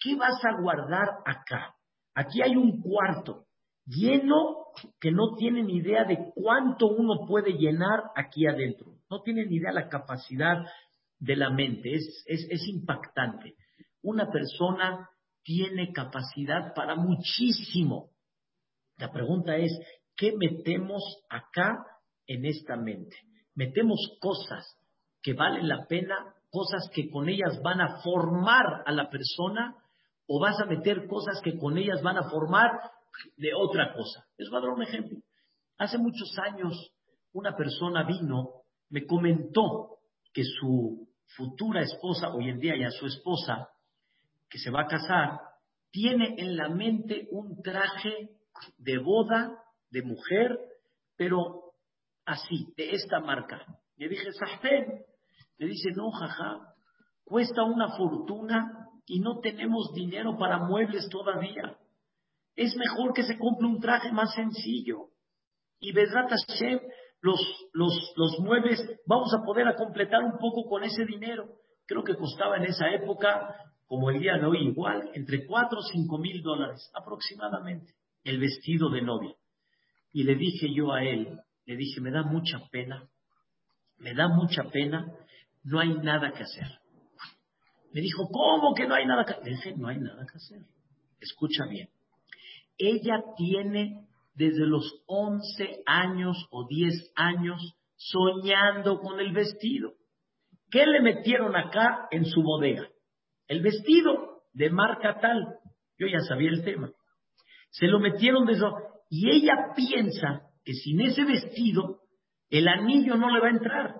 ¿Qué 0.00 0.16
vas 0.16 0.40
a 0.44 0.60
guardar 0.60 1.08
acá? 1.26 1.74
Aquí 2.14 2.42
hay 2.42 2.56
un 2.56 2.80
cuarto 2.80 3.44
lleno 3.86 4.66
que 5.00 5.10
no 5.10 5.36
tiene 5.36 5.62
ni 5.62 5.76
idea 5.76 6.04
de 6.04 6.32
cuánto 6.34 6.86
uno 6.86 7.26
puede 7.26 7.52
llenar 7.52 8.04
aquí 8.16 8.46
adentro. 8.46 8.94
No 9.10 9.22
tiene 9.22 9.46
ni 9.46 9.56
idea 9.56 9.72
la 9.72 9.88
capacidad 9.88 10.64
de 11.18 11.36
la 11.36 11.50
mente. 11.50 11.94
Es, 11.94 12.24
es, 12.26 12.46
es 12.50 12.66
impactante. 12.68 13.54
Una 14.02 14.30
persona 14.30 15.08
tiene 15.42 15.92
capacidad 15.92 16.74
para 16.74 16.96
muchísimo. 16.96 18.10
La 18.96 19.12
pregunta 19.12 19.56
es, 19.56 19.72
¿qué 20.16 20.32
metemos 20.36 21.02
acá 21.28 21.84
en 22.26 22.46
esta 22.46 22.76
mente? 22.76 23.16
Metemos 23.54 23.98
cosas 24.20 24.64
que 25.22 25.34
valen 25.34 25.68
la 25.68 25.86
pena, 25.86 26.16
cosas 26.50 26.88
que 26.92 27.10
con 27.10 27.28
ellas 27.28 27.60
van 27.62 27.80
a 27.80 28.00
formar 28.02 28.82
a 28.86 28.92
la 28.92 29.08
persona, 29.10 29.76
o 30.26 30.40
vas 30.40 30.58
a 30.60 30.66
meter 30.66 31.06
cosas 31.06 31.40
que 31.42 31.58
con 31.58 31.76
ellas 31.76 32.02
van 32.02 32.16
a 32.16 32.30
formar 32.30 32.70
de 33.36 33.54
otra 33.54 33.92
cosa. 33.94 34.26
Les 34.36 34.48
voy 34.50 34.58
a 34.58 34.62
dar 34.62 34.70
un 34.70 34.82
ejemplo. 34.82 35.18
Hace 35.78 35.98
muchos 35.98 36.32
años 36.38 36.92
una 37.32 37.56
persona 37.56 38.04
vino, 38.04 38.62
me 38.90 39.06
comentó 39.06 39.98
que 40.32 40.42
su 40.44 41.08
futura 41.36 41.82
esposa, 41.82 42.32
hoy 42.32 42.48
en 42.48 42.58
día 42.58 42.74
ya 42.78 42.90
su 42.90 43.06
esposa, 43.06 43.68
que 44.48 44.58
se 44.58 44.70
va 44.70 44.82
a 44.82 44.86
casar, 44.86 45.40
tiene 45.90 46.34
en 46.38 46.56
la 46.56 46.68
mente 46.68 47.28
un 47.30 47.60
traje 47.62 48.30
de 48.78 48.98
boda 48.98 49.64
de 49.90 50.02
mujer, 50.02 50.58
pero 51.16 51.72
así, 52.24 52.72
de 52.76 52.92
esta 52.92 53.20
marca. 53.20 53.64
Le 53.96 54.08
dije, 54.08 54.32
Sahten. 54.32 55.04
Le 55.56 55.66
dice, 55.66 55.90
no, 55.94 56.10
jaja, 56.10 56.74
cuesta 57.24 57.62
una 57.62 57.96
fortuna 57.96 58.88
y 59.06 59.20
no 59.20 59.38
tenemos 59.38 59.92
dinero 59.94 60.36
para 60.36 60.58
muebles 60.58 61.08
todavía. 61.08 61.76
Es 62.56 62.76
mejor 62.76 63.12
que 63.12 63.24
se 63.24 63.38
compre 63.38 63.66
un 63.66 63.80
traje 63.80 64.12
más 64.12 64.32
sencillo. 64.34 65.08
Y 65.80 65.92
Bedrat 65.92 66.30
Hashem, 66.30 66.80
los, 67.20 67.40
los, 67.72 68.12
los 68.16 68.38
muebles, 68.40 68.80
vamos 69.06 69.32
a 69.34 69.44
poder 69.44 69.66
a 69.68 69.76
completar 69.76 70.22
un 70.22 70.38
poco 70.38 70.68
con 70.68 70.84
ese 70.84 71.04
dinero. 71.04 71.48
Creo 71.86 72.04
que 72.04 72.16
costaba 72.16 72.56
en 72.56 72.64
esa 72.64 72.90
época, 72.90 73.54
como 73.86 74.10
el 74.10 74.20
día 74.20 74.38
de 74.38 74.46
hoy, 74.46 74.68
igual, 74.68 75.10
entre 75.14 75.46
4 75.46 75.78
o 75.78 75.82
5 75.82 76.18
mil 76.18 76.42
dólares 76.42 76.90
aproximadamente, 76.94 77.94
el 78.22 78.38
vestido 78.38 78.88
de 78.88 79.02
novia. 79.02 79.34
Y 80.12 80.22
le 80.22 80.36
dije 80.36 80.72
yo 80.72 80.92
a 80.92 81.02
él, 81.02 81.40
le 81.66 81.76
dije, 81.76 82.00
me 82.00 82.10
da 82.10 82.22
mucha 82.22 82.58
pena, 82.70 83.08
me 83.98 84.14
da 84.14 84.28
mucha 84.28 84.64
pena, 84.64 85.12
no 85.64 85.80
hay 85.80 85.94
nada 85.94 86.32
que 86.32 86.44
hacer. 86.44 86.68
Me 87.92 88.00
dijo, 88.00 88.28
¿cómo 88.30 88.74
que 88.74 88.86
no 88.86 88.94
hay 88.94 89.06
nada 89.06 89.24
que 89.24 89.32
hacer? 89.32 89.44
Le 89.44 89.50
dije, 89.50 89.74
no 89.76 89.88
hay 89.88 89.98
nada 89.98 90.24
que 90.26 90.36
hacer. 90.36 90.62
Escucha 91.20 91.64
bien. 91.68 91.88
Ella 92.78 93.22
tiene 93.36 94.06
desde 94.34 94.66
los 94.66 95.02
11 95.06 95.82
años 95.86 96.36
o 96.50 96.66
10 96.66 97.12
años 97.14 97.74
soñando 97.96 98.98
con 99.00 99.20
el 99.20 99.32
vestido. 99.32 99.92
¿Qué 100.70 100.86
le 100.86 101.00
metieron 101.00 101.54
acá 101.54 102.08
en 102.10 102.24
su 102.24 102.42
bodega? 102.42 102.88
El 103.46 103.62
vestido 103.62 104.42
de 104.52 104.70
marca 104.70 105.20
tal. 105.20 105.58
Yo 105.98 106.06
ya 106.06 106.20
sabía 106.20 106.50
el 106.50 106.64
tema. 106.64 106.90
Se 107.70 107.86
lo 107.86 108.00
metieron 108.00 108.44
de. 108.46 108.54
Y 109.10 109.30
ella 109.30 109.72
piensa 109.76 110.42
que 110.64 110.72
sin 110.72 111.00
ese 111.02 111.24
vestido, 111.24 112.00
el 112.50 112.66
anillo 112.66 113.16
no 113.16 113.30
le 113.30 113.40
va 113.40 113.48
a 113.48 113.50
entrar. 113.50 113.94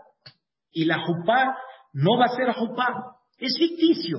Y 0.72 0.86
la 0.86 1.04
jupá 1.04 1.56
no 1.92 2.18
va 2.18 2.24
a 2.26 2.36
ser 2.36 2.52
jupá. 2.52 3.18
Es 3.38 3.56
ficticio. 3.58 4.18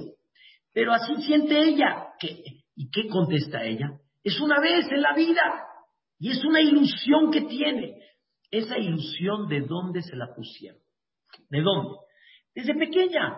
Pero 0.73 0.93
así 0.93 1.15
siente 1.23 1.57
ella. 1.57 2.13
¿Y 2.75 2.89
qué 2.89 3.07
contesta 3.09 3.63
ella? 3.63 3.99
Es 4.25 4.41
una 4.41 4.59
vez 4.59 4.87
en 4.91 5.01
la 5.01 5.13
vida. 5.13 5.63
Y 6.17 6.31
es 6.31 6.43
una 6.43 6.59
ilusión 6.59 7.31
que 7.31 7.41
tiene. 7.41 8.01
Esa 8.49 8.77
ilusión, 8.77 9.47
¿de 9.47 9.61
dónde 9.61 10.01
se 10.01 10.15
la 10.15 10.33
pusieron? 10.33 10.81
¿De 11.49 11.61
dónde? 11.61 11.99
Desde 12.55 12.73
pequeña. 12.73 13.37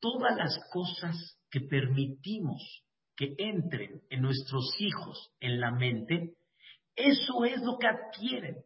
Todas 0.00 0.36
las 0.36 0.58
cosas 0.70 1.40
que 1.50 1.60
permitimos 1.60 2.82
que 3.16 3.34
entren 3.38 4.02
en 4.10 4.20
nuestros 4.20 4.74
hijos 4.78 5.30
en 5.40 5.58
la 5.58 5.70
mente, 5.70 6.34
eso 6.94 7.44
es 7.46 7.62
lo 7.62 7.78
que 7.78 7.86
adquieren. 7.86 8.56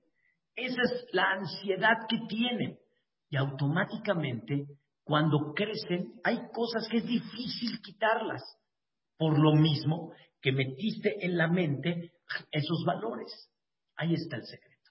Esa 0.56 0.82
es 0.82 1.06
la 1.12 1.34
ansiedad 1.34 1.98
que 2.08 2.18
tienen. 2.28 2.78
Y 3.30 3.36
automáticamente, 3.36 4.66
cuando 5.04 5.52
crecen, 5.54 6.14
hay 6.24 6.38
cosas 6.52 6.88
que 6.90 6.96
es 6.96 7.06
difícil 7.06 7.80
quitarlas. 7.80 8.42
Por 9.16 9.38
lo 9.38 9.52
mismo 9.52 10.12
que 10.40 10.52
metiste 10.52 11.24
en 11.24 11.36
la 11.36 11.48
mente 11.48 12.12
esos 12.50 12.84
valores. 12.84 13.50
Ahí 13.96 14.14
está 14.14 14.36
el 14.36 14.44
secreto. 14.44 14.90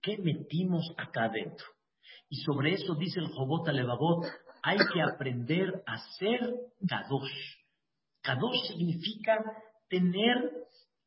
¿Qué 0.00 0.18
metimos 0.18 0.92
acá 0.98 1.24
adentro? 1.24 1.66
Y 2.28 2.36
sobre 2.36 2.74
eso 2.74 2.94
dice 2.94 3.20
el 3.20 3.28
Jobot 3.28 3.68
Alevabot, 3.68 4.26
hay 4.62 4.78
que 4.92 5.02
aprender 5.02 5.82
a 5.86 5.98
ser 6.18 6.40
Kadosh. 6.88 7.58
Kadosh 8.22 8.66
significa 8.68 9.44
tener 9.88 10.36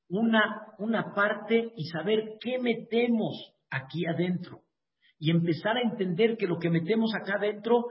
una, 0.09 0.73
una 0.78 1.13
parte 1.13 1.73
y 1.75 1.86
saber 1.89 2.38
qué 2.39 2.59
metemos 2.59 3.53
aquí 3.69 4.05
adentro. 4.05 4.61
Y 5.19 5.32
empezar 5.32 5.78
a 5.78 5.82
entender 5.82 6.38
que 6.38 6.47
lo 6.47 6.59
que 6.59 6.69
metemos 6.69 7.13
acá 7.15 7.36
adentro, 7.38 7.88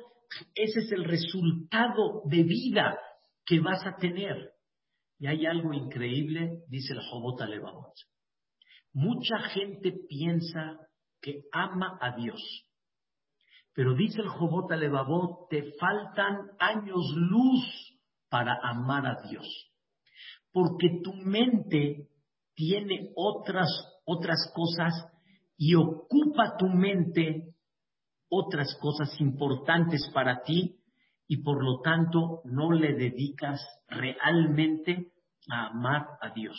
ese 0.54 0.80
es 0.80 0.92
el 0.92 1.04
resultado 1.04 2.22
de 2.24 2.44
vida 2.44 2.98
que 3.44 3.60
vas 3.60 3.84
a 3.84 3.96
tener. 3.96 4.52
Y 5.18 5.26
hay 5.26 5.46
algo 5.46 5.72
increíble, 5.72 6.62
dice 6.68 6.92
el 6.92 7.00
Jobot 7.00 7.40
Alevabot. 7.40 7.94
Mucha 8.92 9.38
gente 9.50 9.92
piensa 10.08 10.78
que 11.20 11.42
ama 11.52 11.98
a 12.00 12.16
Dios. 12.16 12.40
Pero 13.72 13.94
dice 13.94 14.20
el 14.20 14.28
Jobot 14.28 14.70
Alevabot, 14.72 15.48
te 15.48 15.72
faltan 15.78 16.50
años 16.58 17.14
luz 17.14 17.98
para 18.28 18.58
amar 18.62 19.06
a 19.06 19.28
Dios 19.28 19.72
porque 20.56 21.02
tu 21.04 21.12
mente 21.12 22.08
tiene 22.54 23.10
otras, 23.14 23.68
otras 24.06 24.50
cosas 24.54 24.94
y 25.58 25.74
ocupa 25.74 26.56
tu 26.58 26.66
mente 26.68 27.52
otras 28.30 28.74
cosas 28.80 29.20
importantes 29.20 30.10
para 30.14 30.42
ti 30.44 30.75
y 31.28 31.42
por 31.42 31.64
lo 31.64 31.80
tanto 31.80 32.40
no 32.44 32.72
le 32.72 32.94
dedicas 32.94 33.60
realmente 33.88 35.12
a 35.50 35.68
amar 35.68 36.06
a 36.20 36.30
Dios. 36.30 36.58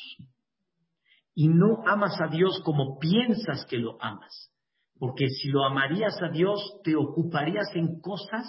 Y 1.33 1.47
no 1.47 1.83
amas 1.85 2.19
a 2.19 2.27
Dios 2.27 2.61
como 2.63 2.97
piensas 2.99 3.65
que 3.65 3.77
lo 3.77 4.01
amas, 4.01 4.51
porque 4.97 5.27
si 5.29 5.49
lo 5.49 5.63
amarías 5.63 6.21
a 6.21 6.29
Dios 6.29 6.79
te 6.83 6.95
ocuparías 6.95 7.67
en 7.75 8.01
cosas 8.01 8.45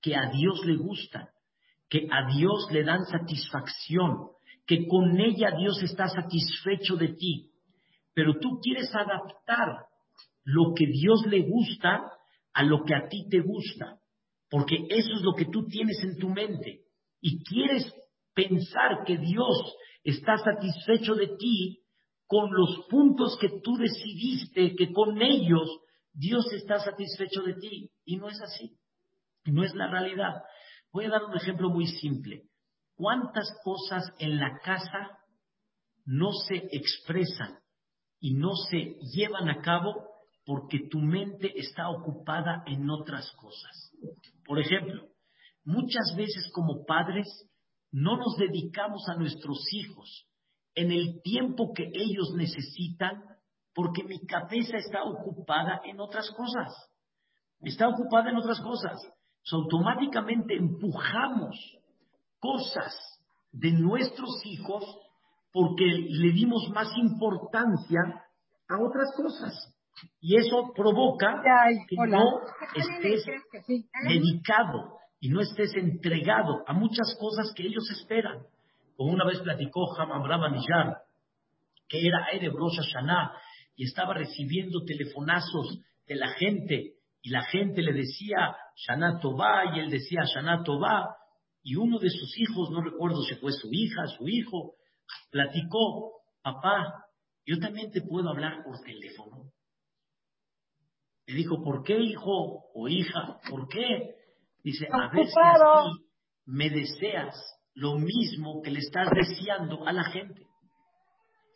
que 0.00 0.14
a 0.14 0.30
Dios 0.30 0.64
le 0.64 0.76
gustan, 0.76 1.28
que 1.88 2.08
a 2.10 2.26
Dios 2.32 2.68
le 2.70 2.84
dan 2.84 3.04
satisfacción, 3.06 4.28
que 4.66 4.86
con 4.86 5.18
ella 5.18 5.52
Dios 5.56 5.82
está 5.82 6.08
satisfecho 6.08 6.96
de 6.96 7.08
ti, 7.14 7.52
pero 8.12 8.38
tú 8.38 8.60
quieres 8.60 8.94
adaptar 8.94 9.86
lo 10.44 10.74
que 10.74 10.86
Dios 10.86 11.24
le 11.26 11.42
gusta 11.42 12.12
a 12.52 12.62
lo 12.62 12.84
que 12.84 12.94
a 12.94 13.08
ti 13.08 13.28
te 13.28 13.40
gusta, 13.40 13.98
porque 14.50 14.76
eso 14.88 15.12
es 15.14 15.22
lo 15.22 15.34
que 15.34 15.46
tú 15.46 15.66
tienes 15.66 16.02
en 16.02 16.18
tu 16.18 16.28
mente 16.28 16.82
y 17.20 17.42
quieres 17.44 17.92
pensar 18.34 19.04
que 19.04 19.18
Dios 19.18 19.74
está 20.04 20.36
satisfecho 20.38 21.14
de 21.14 21.36
ti 21.36 21.82
con 22.26 22.52
los 22.52 22.86
puntos 22.88 23.36
que 23.40 23.60
tú 23.62 23.76
decidiste 23.76 24.74
que 24.76 24.92
con 24.92 25.20
ellos 25.22 25.68
Dios 26.12 26.50
está 26.52 26.78
satisfecho 26.78 27.42
de 27.42 27.54
ti 27.54 27.90
y 28.04 28.16
no 28.16 28.28
es 28.28 28.40
así, 28.40 28.78
no 29.44 29.62
es 29.64 29.74
la 29.74 29.90
realidad. 29.90 30.42
Voy 30.92 31.04
a 31.04 31.10
dar 31.10 31.24
un 31.24 31.36
ejemplo 31.36 31.68
muy 31.68 31.86
simple. 31.86 32.44
¿Cuántas 32.94 33.46
cosas 33.62 34.04
en 34.18 34.38
la 34.38 34.58
casa 34.64 35.18
no 36.06 36.32
se 36.32 36.56
expresan 36.72 37.58
y 38.18 38.34
no 38.34 38.54
se 38.70 38.96
llevan 39.14 39.50
a 39.50 39.60
cabo 39.60 39.92
porque 40.46 40.88
tu 40.88 41.00
mente 41.00 41.52
está 41.56 41.90
ocupada 41.90 42.62
en 42.66 42.88
otras 42.88 43.30
cosas? 43.32 43.85
Por 44.44 44.58
ejemplo, 44.58 45.08
muchas 45.64 46.14
veces 46.16 46.50
como 46.52 46.84
padres 46.84 47.26
no 47.90 48.16
nos 48.16 48.36
dedicamos 48.36 49.08
a 49.08 49.16
nuestros 49.16 49.58
hijos 49.72 50.26
en 50.74 50.92
el 50.92 51.20
tiempo 51.22 51.72
que 51.74 51.90
ellos 51.92 52.32
necesitan 52.36 53.22
porque 53.74 54.04
mi 54.04 54.24
cabeza 54.26 54.76
está 54.76 55.02
ocupada 55.04 55.80
en 55.84 56.00
otras 56.00 56.30
cosas. 56.30 56.72
Está 57.60 57.88
ocupada 57.88 58.30
en 58.30 58.36
otras 58.36 58.60
cosas. 58.60 58.98
automáticamente 59.52 60.56
empujamos 60.56 61.56
cosas 62.38 62.94
de 63.52 63.72
nuestros 63.72 64.44
hijos 64.44 64.84
porque 65.52 65.84
le 65.84 66.32
dimos 66.32 66.68
más 66.74 66.88
importancia 66.96 68.00
a 68.68 68.78
otras 68.78 69.14
cosas. 69.16 69.75
Y 70.20 70.36
eso 70.36 70.72
provoca 70.74 71.42
que 71.88 71.96
no 71.96 72.40
estés 72.74 73.24
dedicado 74.06 74.98
y 75.20 75.28
no 75.28 75.40
estés 75.40 75.74
entregado 75.74 76.62
a 76.66 76.72
muchas 76.72 77.16
cosas 77.18 77.52
que 77.54 77.64
ellos 77.64 77.90
esperan. 77.90 78.42
Como 78.96 79.12
una 79.12 79.26
vez 79.26 79.40
platicó 79.40 79.86
Hamam 79.98 80.24
Ramanillar, 80.24 80.98
que 81.88 82.06
era 82.06 82.28
Erev 82.32 82.54
Rosh 82.54 82.78
Hashanah, 82.78 83.32
y 83.76 83.84
estaba 83.84 84.14
recibiendo 84.14 84.84
telefonazos 84.84 85.80
de 86.06 86.14
la 86.16 86.28
gente, 86.30 86.94
y 87.22 87.30
la 87.30 87.42
gente 87.44 87.82
le 87.82 87.92
decía 87.92 88.56
Shana 88.74 89.18
Tová, 89.20 89.76
y 89.76 89.80
él 89.80 89.90
decía 89.90 90.22
Shana 90.24 90.62
Tová, 90.62 91.16
y 91.62 91.76
uno 91.76 91.98
de 91.98 92.08
sus 92.08 92.38
hijos, 92.38 92.70
no 92.70 92.80
recuerdo 92.80 93.22
si 93.22 93.34
fue 93.34 93.52
su 93.52 93.68
hija, 93.72 94.06
su 94.16 94.28
hijo, 94.28 94.74
platicó, 95.30 96.22
papá, 96.42 97.06
yo 97.44 97.58
también 97.58 97.90
te 97.90 98.02
puedo 98.02 98.30
hablar 98.30 98.62
por 98.64 98.78
teléfono. 98.80 99.50
Le 101.26 101.34
dijo, 101.34 101.62
¿por 101.62 101.82
qué 101.82 101.98
hijo 101.98 102.64
o 102.74 102.88
hija? 102.88 103.38
¿Por 103.50 103.68
qué? 103.68 104.14
Dice, 104.62 104.86
a 104.90 105.08
veces 105.08 105.34
me 106.44 106.70
deseas 106.70 107.34
lo 107.74 107.98
mismo 107.98 108.62
que 108.62 108.70
le 108.70 108.78
estás 108.78 109.08
deseando 109.10 109.86
a 109.86 109.92
la 109.92 110.04
gente. 110.04 110.42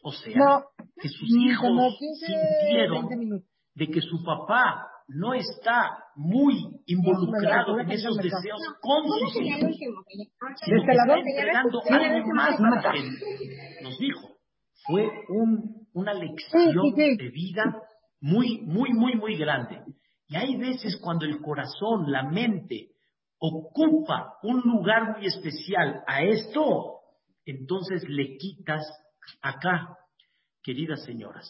O 0.02 0.12
sea, 0.12 0.64
que 1.00 1.08
sus 1.08 1.28
hijos 1.28 1.98
sintieron 2.18 3.08
de 3.74 3.86
que 3.86 4.00
su 4.00 4.24
papá 4.24 4.86
no 5.08 5.34
está 5.34 6.04
muy 6.16 6.54
involucrado 6.86 7.78
en 7.80 7.90
esos 7.90 8.16
deseos 8.16 8.60
con 8.80 9.04
sus 9.06 9.42
hijos, 9.42 9.76
sino 9.76 10.84
que 10.84 10.92
está 10.92 11.18
entregando 11.18 11.80
algo 11.88 12.60
más 12.60 12.84
a 12.86 12.92
él. 12.92 13.10
Nos 13.82 13.98
dijo, 13.98 14.28
fue 14.86 15.08
un, 15.28 15.86
una 15.92 16.14
lección 16.14 16.94
de 16.94 17.30
vida 17.30 17.82
muy, 18.20 18.60
muy, 18.62 18.92
muy, 18.92 19.14
muy 19.14 19.36
grande. 19.36 19.82
Y 20.26 20.36
hay 20.36 20.56
veces 20.56 20.96
cuando 21.02 21.24
el 21.24 21.40
corazón, 21.40 22.10
la 22.10 22.22
mente, 22.22 22.92
ocupa 23.38 24.38
un 24.42 24.60
lugar 24.60 25.16
muy 25.16 25.26
especial 25.26 26.04
a 26.06 26.22
esto, 26.22 27.00
entonces 27.44 28.04
le 28.08 28.36
quitas 28.36 28.82
acá, 29.40 29.96
queridas 30.62 31.02
señoras. 31.04 31.48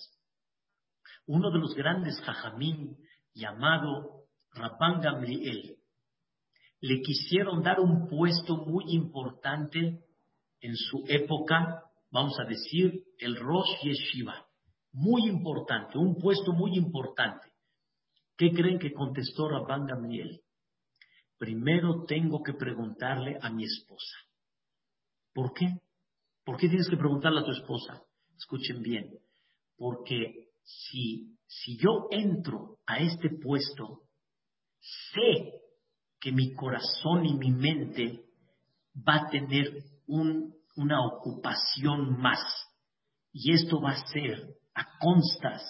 Uno 1.26 1.50
de 1.50 1.58
los 1.58 1.74
grandes 1.74 2.20
jajamín 2.20 2.96
llamado 3.34 4.24
Rabban 4.52 5.00
Gamliel, 5.00 5.76
le 6.80 7.02
quisieron 7.02 7.62
dar 7.62 7.80
un 7.80 8.08
puesto 8.08 8.56
muy 8.56 8.84
importante 8.94 10.04
en 10.60 10.76
su 10.76 11.04
época, 11.08 11.84
vamos 12.10 12.38
a 12.40 12.44
decir, 12.44 13.04
el 13.18 13.36
Rosh 13.36 13.82
Yeshiva. 13.82 14.46
Muy 14.92 15.28
importante, 15.28 15.98
un 15.98 16.16
puesto 16.16 16.52
muy 16.52 16.76
importante. 16.76 17.48
¿Qué 18.36 18.50
creen 18.52 18.78
que 18.78 18.92
contestó 18.92 19.48
Rabban 19.48 19.86
Gamliel? 19.86 20.40
Primero 21.38 22.04
tengo 22.04 22.42
que 22.42 22.54
preguntarle 22.54 23.38
a 23.40 23.50
mi 23.50 23.64
esposa. 23.64 24.16
¿Por 25.32 25.52
qué? 25.52 25.66
¿Por 26.44 26.56
qué 26.56 26.68
tienes 26.68 26.88
que 26.88 26.96
preguntarle 26.96 27.40
a 27.40 27.44
tu 27.44 27.52
esposa? 27.52 28.02
Escuchen 28.36 28.82
bien. 28.82 29.10
Porque 29.76 30.50
si, 30.62 31.38
si 31.46 31.78
yo 31.78 32.08
entro 32.10 32.78
a 32.86 32.98
este 32.98 33.30
puesto, 33.30 34.02
sé 35.12 35.60
que 36.18 36.32
mi 36.32 36.54
corazón 36.54 37.24
y 37.26 37.34
mi 37.34 37.50
mente 37.52 38.24
va 38.96 39.16
a 39.16 39.30
tener 39.30 39.84
una 40.06 41.06
ocupación 41.06 42.20
más. 42.20 42.40
Y 43.32 43.52
esto 43.52 43.80
va 43.80 43.92
a 43.92 44.06
ser 44.08 44.59
a 44.74 44.98
constas. 44.98 45.62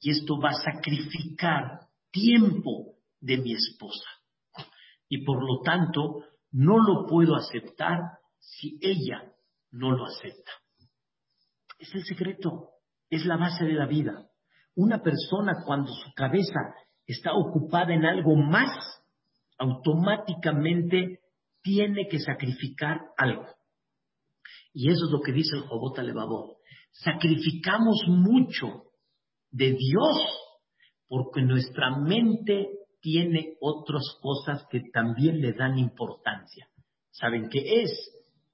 Y 0.00 0.10
esto 0.10 0.38
va 0.40 0.50
a 0.50 0.72
sacrificar 0.72 1.80
tiempo 2.10 2.96
de 3.20 3.38
mi 3.38 3.52
esposa. 3.54 4.08
Y 5.08 5.24
por 5.24 5.42
lo 5.42 5.60
tanto, 5.62 6.24
no 6.50 6.78
lo 6.78 7.06
puedo 7.06 7.36
aceptar 7.36 7.98
si 8.38 8.78
ella 8.80 9.32
no 9.70 9.92
lo 9.92 10.06
acepta. 10.06 10.52
Es 11.78 11.94
el 11.94 12.04
secreto, 12.04 12.70
es 13.10 13.24
la 13.24 13.36
base 13.36 13.64
de 13.64 13.74
la 13.74 13.86
vida. 13.86 14.28
Una 14.74 15.02
persona 15.02 15.64
cuando 15.66 15.92
su 15.92 16.12
cabeza 16.14 16.74
está 17.06 17.32
ocupada 17.34 17.92
en 17.92 18.04
algo 18.04 18.36
más, 18.36 18.70
automáticamente 19.58 21.20
tiene 21.62 22.08
que 22.08 22.18
sacrificar 22.18 23.00
algo. 23.16 23.46
Y 24.72 24.90
eso 24.90 25.06
es 25.06 25.10
lo 25.10 25.20
que 25.20 25.32
dice 25.32 25.56
el 25.56 25.62
Jobot 25.62 25.98
Alevabot. 25.98 26.56
Sacrificamos 26.92 28.04
mucho 28.08 28.84
de 29.50 29.72
Dios 29.72 30.16
porque 31.08 31.42
nuestra 31.42 31.90
mente 31.96 32.68
tiene 33.00 33.56
otras 33.60 34.02
cosas 34.22 34.64
que 34.70 34.80
también 34.92 35.40
le 35.40 35.52
dan 35.52 35.78
importancia. 35.78 36.68
¿Saben 37.10 37.48
qué 37.50 37.82
es? 37.82 37.90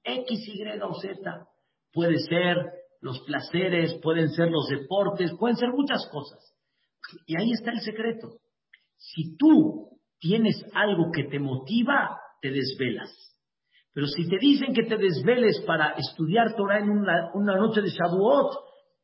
X, 0.03 0.47
Y 0.47 0.63
o 0.81 0.93
Z. 0.95 1.47
Puede 1.93 2.17
ser 2.19 2.57
los 3.01 3.21
placeres, 3.21 3.95
pueden 4.01 4.29
ser 4.29 4.49
los 4.49 4.67
deportes, 4.67 5.31
pueden 5.39 5.55
ser 5.55 5.69
muchas 5.69 6.05
cosas. 6.11 6.39
Y 7.25 7.39
ahí 7.39 7.51
está 7.51 7.71
el 7.71 7.79
secreto. 7.79 8.39
Si 8.97 9.37
tú 9.37 9.99
tienes 10.19 10.65
algo 10.73 11.11
que 11.11 11.23
te 11.23 11.39
motiva, 11.39 12.19
te 12.41 12.51
desvelas. 12.51 13.11
Pero 13.99 14.07
si 14.11 14.29
te 14.29 14.37
dicen 14.39 14.73
que 14.73 14.83
te 14.83 14.95
desveles 14.95 15.61
para 15.67 15.89
estudiar 15.97 16.55
Torah 16.55 16.79
en 16.79 16.89
una, 16.89 17.57
noche 17.57 17.81
de 17.81 17.89
Shavuot, 17.89 18.55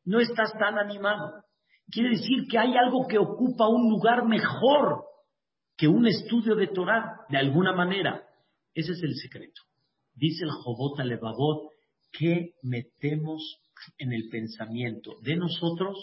no 0.06 0.20
estás 0.20 0.54
tan 0.58 0.78
animado. 0.78 1.44
Quiere 1.90 2.16
decir 2.16 2.46
que 2.50 2.56
hay 2.58 2.74
algo 2.78 3.06
que 3.06 3.18
ocupa 3.18 3.68
un 3.68 3.90
lugar 3.90 4.26
mejor 4.26 5.04
que 5.76 5.86
un 5.86 6.06
estudio 6.06 6.56
de 6.56 6.68
Torah, 6.68 7.26
de 7.28 7.36
alguna 7.36 7.74
manera. 7.74 8.26
Ese 8.72 8.92
es 8.92 9.02
el 9.02 9.14
secreto. 9.16 9.60
Dice 10.14 10.44
el 10.44 10.50
Jobot 10.50 10.98
Alevabot 10.98 11.72
que 12.10 12.54
metemos 12.62 13.58
en 13.98 14.14
el 14.14 14.30
pensamiento 14.30 15.16
de 15.20 15.36
nosotros 15.36 15.98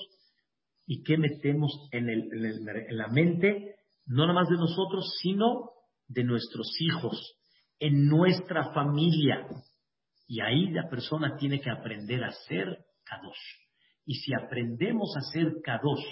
y 0.85 1.01
que 1.01 1.17
metemos 1.17 1.89
en, 1.91 2.11
en 2.11 2.95
la 2.95 3.07
mente, 3.07 3.73
no 4.05 4.27
nada 4.27 4.39
más 4.39 4.49
de 4.49 4.57
nosotros, 4.57 5.15
sino 5.19 5.71
de 6.07 6.23
nuestros 6.25 6.69
hijos, 6.79 7.39
en 7.83 8.07
nuestra 8.07 8.71
familia. 8.71 9.45
Y 10.25 10.39
ahí 10.39 10.71
la 10.71 10.87
persona 10.89 11.35
tiene 11.35 11.59
que 11.59 11.69
aprender 11.69 12.23
a 12.23 12.31
ser 12.31 12.77
Kadosh. 13.03 13.59
Y 14.05 14.15
si 14.15 14.33
aprendemos 14.33 15.13
a 15.17 15.21
ser 15.33 15.55
Kadosh 15.61 16.05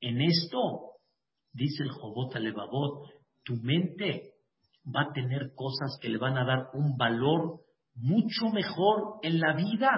en 0.00 0.22
esto, 0.22 0.92
dice 1.52 1.82
el 1.82 1.90
Jobot 1.90 2.34
Alevabot, 2.34 3.10
tu 3.44 3.56
mente 3.56 4.36
va 4.86 5.02
a 5.02 5.12
tener 5.12 5.52
cosas 5.54 5.98
que 6.00 6.08
le 6.08 6.16
van 6.16 6.38
a 6.38 6.46
dar 6.46 6.70
un 6.72 6.96
valor 6.96 7.60
mucho 7.94 8.48
mejor 8.50 9.18
en 9.22 9.38
la 9.38 9.54
vida 9.54 9.90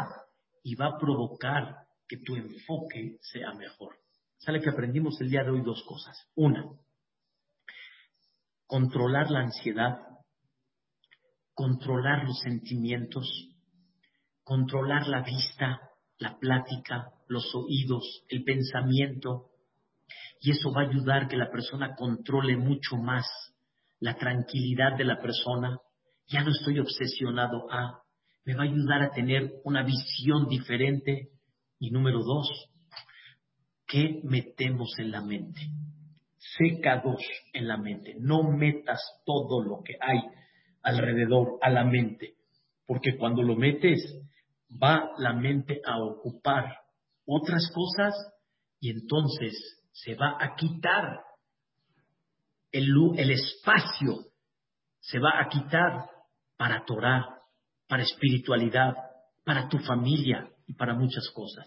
y 0.65 0.75
va 0.75 0.87
a 0.87 0.99
provocar 0.99 1.77
que 2.09 2.17
tu 2.25 2.35
enfoque 2.35 3.19
sea 3.21 3.53
mejor. 3.55 3.95
Sale 4.39 4.61
que 4.61 4.71
aprendimos 4.71 5.21
el 5.21 5.31
día 5.31 5.45
de 5.45 5.51
hoy 5.53 5.63
dos 5.63 5.85
cosas. 5.87 6.29
Una, 6.35 6.65
controlar 8.67 9.31
la 9.31 9.43
ansiedad, 9.43 10.14
controlar 11.55 12.25
los 12.25 12.41
sentimientos, 12.41 13.27
controlar 14.43 15.09
la 15.09 15.23
vista, 15.23 15.81
la 16.19 16.39
plática, 16.39 17.13
los 17.29 17.55
oídos, 17.55 18.25
el 18.29 18.45
pensamiento, 18.45 19.51
y 20.41 20.51
eso 20.51 20.71
va 20.73 20.83
a 20.83 20.89
ayudar 20.89 21.29
que 21.29 21.37
la 21.37 21.51
persona 21.51 21.95
controle 21.95 22.57
mucho 22.57 22.97
más 22.97 23.25
la 24.01 24.15
tranquilidad 24.17 24.97
de 24.99 25.05
la 25.05 25.19
persona. 25.19 25.79
Ya 26.27 26.43
no 26.43 26.51
estoy 26.51 26.79
obsesionado 26.79 27.71
a, 27.73 28.03
me 28.45 28.55
va 28.55 28.65
a 28.65 28.67
ayudar 28.67 29.03
a 29.03 29.11
tener 29.11 29.51
una 29.65 29.83
visión 29.83 30.47
diferente. 30.47 31.31
Y 31.79 31.91
número 31.91 32.23
dos, 32.23 32.47
¿qué 33.87 34.21
metemos 34.25 34.91
en 34.99 35.11
la 35.13 35.23
mente? 35.23 35.61
Seca 36.37 37.01
dos 37.03 37.23
en 37.55 37.67
la 37.67 37.79
mente. 37.79 38.15
No 38.19 38.43
metas 38.43 39.01
todo 39.25 39.63
lo 39.63 39.83
que 39.83 39.95
hay 39.99 40.21
alrededor 40.85 41.59
a 41.61 41.71
la 41.71 41.85
mente, 41.85 42.35
porque 42.87 43.17
cuando 43.17 43.43
lo 43.43 43.57
metes 43.57 44.01
va 44.71 45.11
la 45.19 45.33
mente 45.33 45.81
a 45.85 45.99
ocupar 45.99 46.79
otras 47.27 47.71
cosas 47.75 48.15
y 48.81 48.91
entonces 48.91 49.55
se 49.93 50.15
va 50.15 50.37
a 50.39 50.55
quitar 50.55 51.21
el, 52.71 52.89
el 53.17 53.31
espacio, 53.31 54.27
se 55.01 55.19
va 55.19 55.41
a 55.41 55.49
quitar 55.49 56.11
para 56.57 56.85
Torah, 56.85 57.25
para 57.89 58.03
espiritualidad, 58.03 58.95
para 59.45 59.69
tu 59.69 59.79
familia 59.79 60.51
y 60.67 60.75
para 60.75 60.95
muchas 60.95 61.31
cosas. 61.35 61.67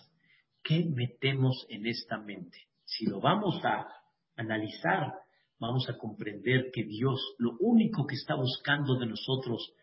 ¿Qué 0.63 0.85
metemos 0.93 1.65
en 1.69 1.87
esta 1.87 2.17
mente? 2.17 2.57
Si 2.83 3.05
lo 3.05 3.19
vamos 3.19 3.63
a 3.63 3.87
analizar, 4.35 5.13
vamos 5.59 5.87
a 5.89 5.97
comprender 5.97 6.71
que 6.71 6.83
Dios 6.83 7.19
lo 7.37 7.57
único 7.59 8.05
que 8.05 8.15
está 8.15 8.35
buscando 8.35 8.97
de 8.97 9.07
nosotros 9.07 9.73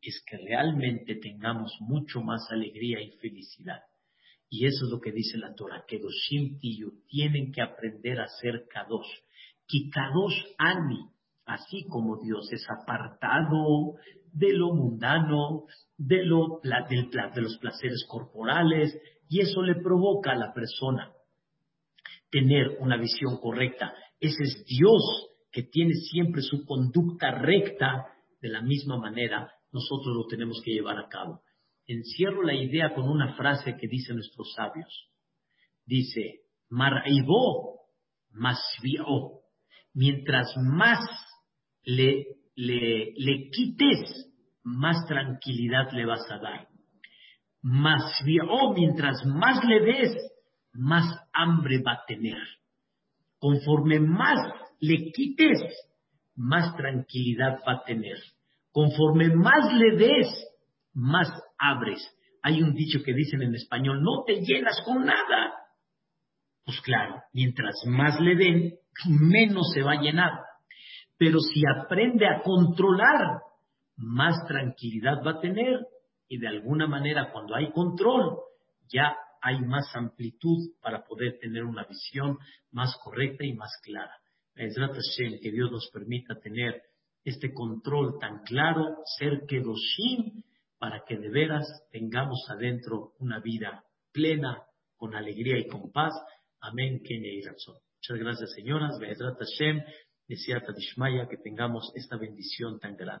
es 0.00 0.22
que 0.26 0.36
realmente 0.38 1.16
tengamos 1.16 1.76
mucho 1.80 2.20
más 2.20 2.50
alegría 2.50 3.00
y 3.00 3.10
felicidad. 3.12 3.82
Y 4.48 4.66
eso 4.66 4.86
es 4.86 4.90
lo 4.90 5.00
que 5.00 5.12
dice 5.12 5.36
la 5.36 5.54
Torah, 5.54 5.84
que 5.86 5.98
los 5.98 6.14
Tiyu 6.28 7.02
tienen 7.06 7.52
que 7.52 7.60
aprender 7.60 8.20
a 8.20 8.28
ser 8.28 8.66
Kadosh. 8.68 9.08
Que 9.66 9.90
Kadosh 9.90 10.54
Ani, 10.56 11.10
así 11.44 11.84
como 11.88 12.18
Dios 12.22 12.50
es 12.52 12.64
apartado 12.70 13.96
de 14.32 14.52
lo 14.54 14.72
mundano, 14.72 15.64
de, 15.98 16.24
lo, 16.24 16.60
de 16.62 17.40
los 17.42 17.58
placeres 17.58 18.06
corporales, 18.08 18.98
y 19.28 19.40
eso 19.40 19.62
le 19.62 19.74
provoca 19.74 20.32
a 20.32 20.36
la 20.36 20.54
persona 20.54 21.12
tener 22.30 22.78
una 22.80 22.96
visión 22.96 23.38
correcta. 23.38 23.92
Ese 24.20 24.42
es 24.42 24.64
Dios 24.66 25.02
que 25.50 25.62
tiene 25.62 25.94
siempre 25.94 26.42
su 26.42 26.64
conducta 26.64 27.30
recta, 27.30 28.06
de 28.40 28.48
la 28.48 28.62
misma 28.62 28.96
manera 28.98 29.52
nosotros 29.72 30.14
lo 30.14 30.26
tenemos 30.26 30.60
que 30.64 30.72
llevar 30.72 30.98
a 30.98 31.08
cabo 31.08 31.42
encierro 31.88 32.42
la 32.42 32.54
idea 32.54 32.94
con 32.94 33.08
una 33.08 33.34
frase 33.34 33.76
que 33.76 33.88
dicen 33.88 34.16
nuestros 34.16 34.52
sabios. 34.54 35.10
Dice, 35.84 36.42
Mar'ibó 36.68 37.80
masvió. 38.30 39.40
Mientras 39.94 40.54
más 40.58 41.00
le, 41.82 42.26
le, 42.54 43.12
le, 43.16 43.50
quites, 43.50 44.30
más 44.62 45.06
tranquilidad 45.06 45.90
le 45.92 46.04
vas 46.04 46.30
a 46.30 46.38
dar. 46.38 46.68
Masvió, 47.62 48.72
mientras 48.76 49.24
más 49.24 49.64
le 49.64 49.80
des, 49.80 50.16
más 50.74 51.04
hambre 51.32 51.82
va 51.82 51.94
a 51.94 52.04
tener. 52.06 52.36
Conforme 53.38 54.00
más 54.00 54.38
le 54.80 55.10
quites, 55.12 55.62
más 56.36 56.76
tranquilidad 56.76 57.58
va 57.66 57.74
a 57.74 57.84
tener. 57.84 58.16
Conforme 58.72 59.34
más 59.34 59.72
le 59.74 59.96
des, 59.96 60.28
más 60.94 61.28
abres. 61.58 62.00
Hay 62.42 62.62
un 62.62 62.74
dicho 62.74 63.00
que 63.04 63.12
dicen 63.12 63.42
en 63.42 63.54
español, 63.54 64.02
no 64.02 64.24
te 64.26 64.40
llenas 64.40 64.80
con 64.84 65.04
nada. 65.04 65.52
Pues 66.64 66.80
claro, 66.82 67.22
mientras 67.32 67.74
más 67.86 68.20
le 68.20 68.36
den, 68.36 68.74
menos 69.06 69.72
se 69.72 69.82
va 69.82 69.92
a 69.92 70.02
llenar. 70.02 70.32
Pero 71.16 71.40
si 71.40 71.62
aprende 71.66 72.26
a 72.26 72.42
controlar, 72.42 73.40
más 73.96 74.36
tranquilidad 74.46 75.24
va 75.26 75.32
a 75.32 75.40
tener 75.40 75.80
y 76.28 76.38
de 76.38 76.48
alguna 76.48 76.86
manera 76.86 77.32
cuando 77.32 77.56
hay 77.56 77.72
control, 77.72 78.36
ya 78.88 79.16
hay 79.42 79.60
más 79.60 79.94
amplitud 79.94 80.72
para 80.80 81.04
poder 81.04 81.38
tener 81.38 81.64
una 81.64 81.84
visión 81.84 82.38
más 82.70 82.96
correcta 83.02 83.44
y 83.44 83.54
más 83.54 83.70
clara. 83.82 84.14
que 84.54 85.52
Dios 85.52 85.70
nos 85.70 85.88
permita 85.92 86.40
tener 86.40 86.82
este 87.24 87.52
control 87.52 88.18
tan 88.18 88.42
claro, 88.42 88.96
ser 89.18 89.44
Kedoshim, 89.46 90.42
para 90.78 91.04
que 91.06 91.16
de 91.16 91.28
veras 91.28 91.66
tengamos 91.90 92.46
adentro 92.48 93.12
una 93.18 93.40
vida 93.40 93.84
plena, 94.12 94.62
con 94.96 95.14
alegría 95.14 95.58
y 95.58 95.66
con 95.68 95.92
paz. 95.92 96.14
Amén, 96.60 97.00
Kenia 97.04 97.32
y 97.32 97.42
Muchas 97.42 98.18
gracias, 98.18 98.52
señoras. 98.54 98.98
Be'ezrat 98.98 99.38
Hashem, 99.38 99.82
Dishmaya, 100.28 101.28
que 101.28 101.36
tengamos 101.36 101.92
esta 101.94 102.16
bendición 102.16 102.78
tan 102.78 102.96
grande. 102.96 103.16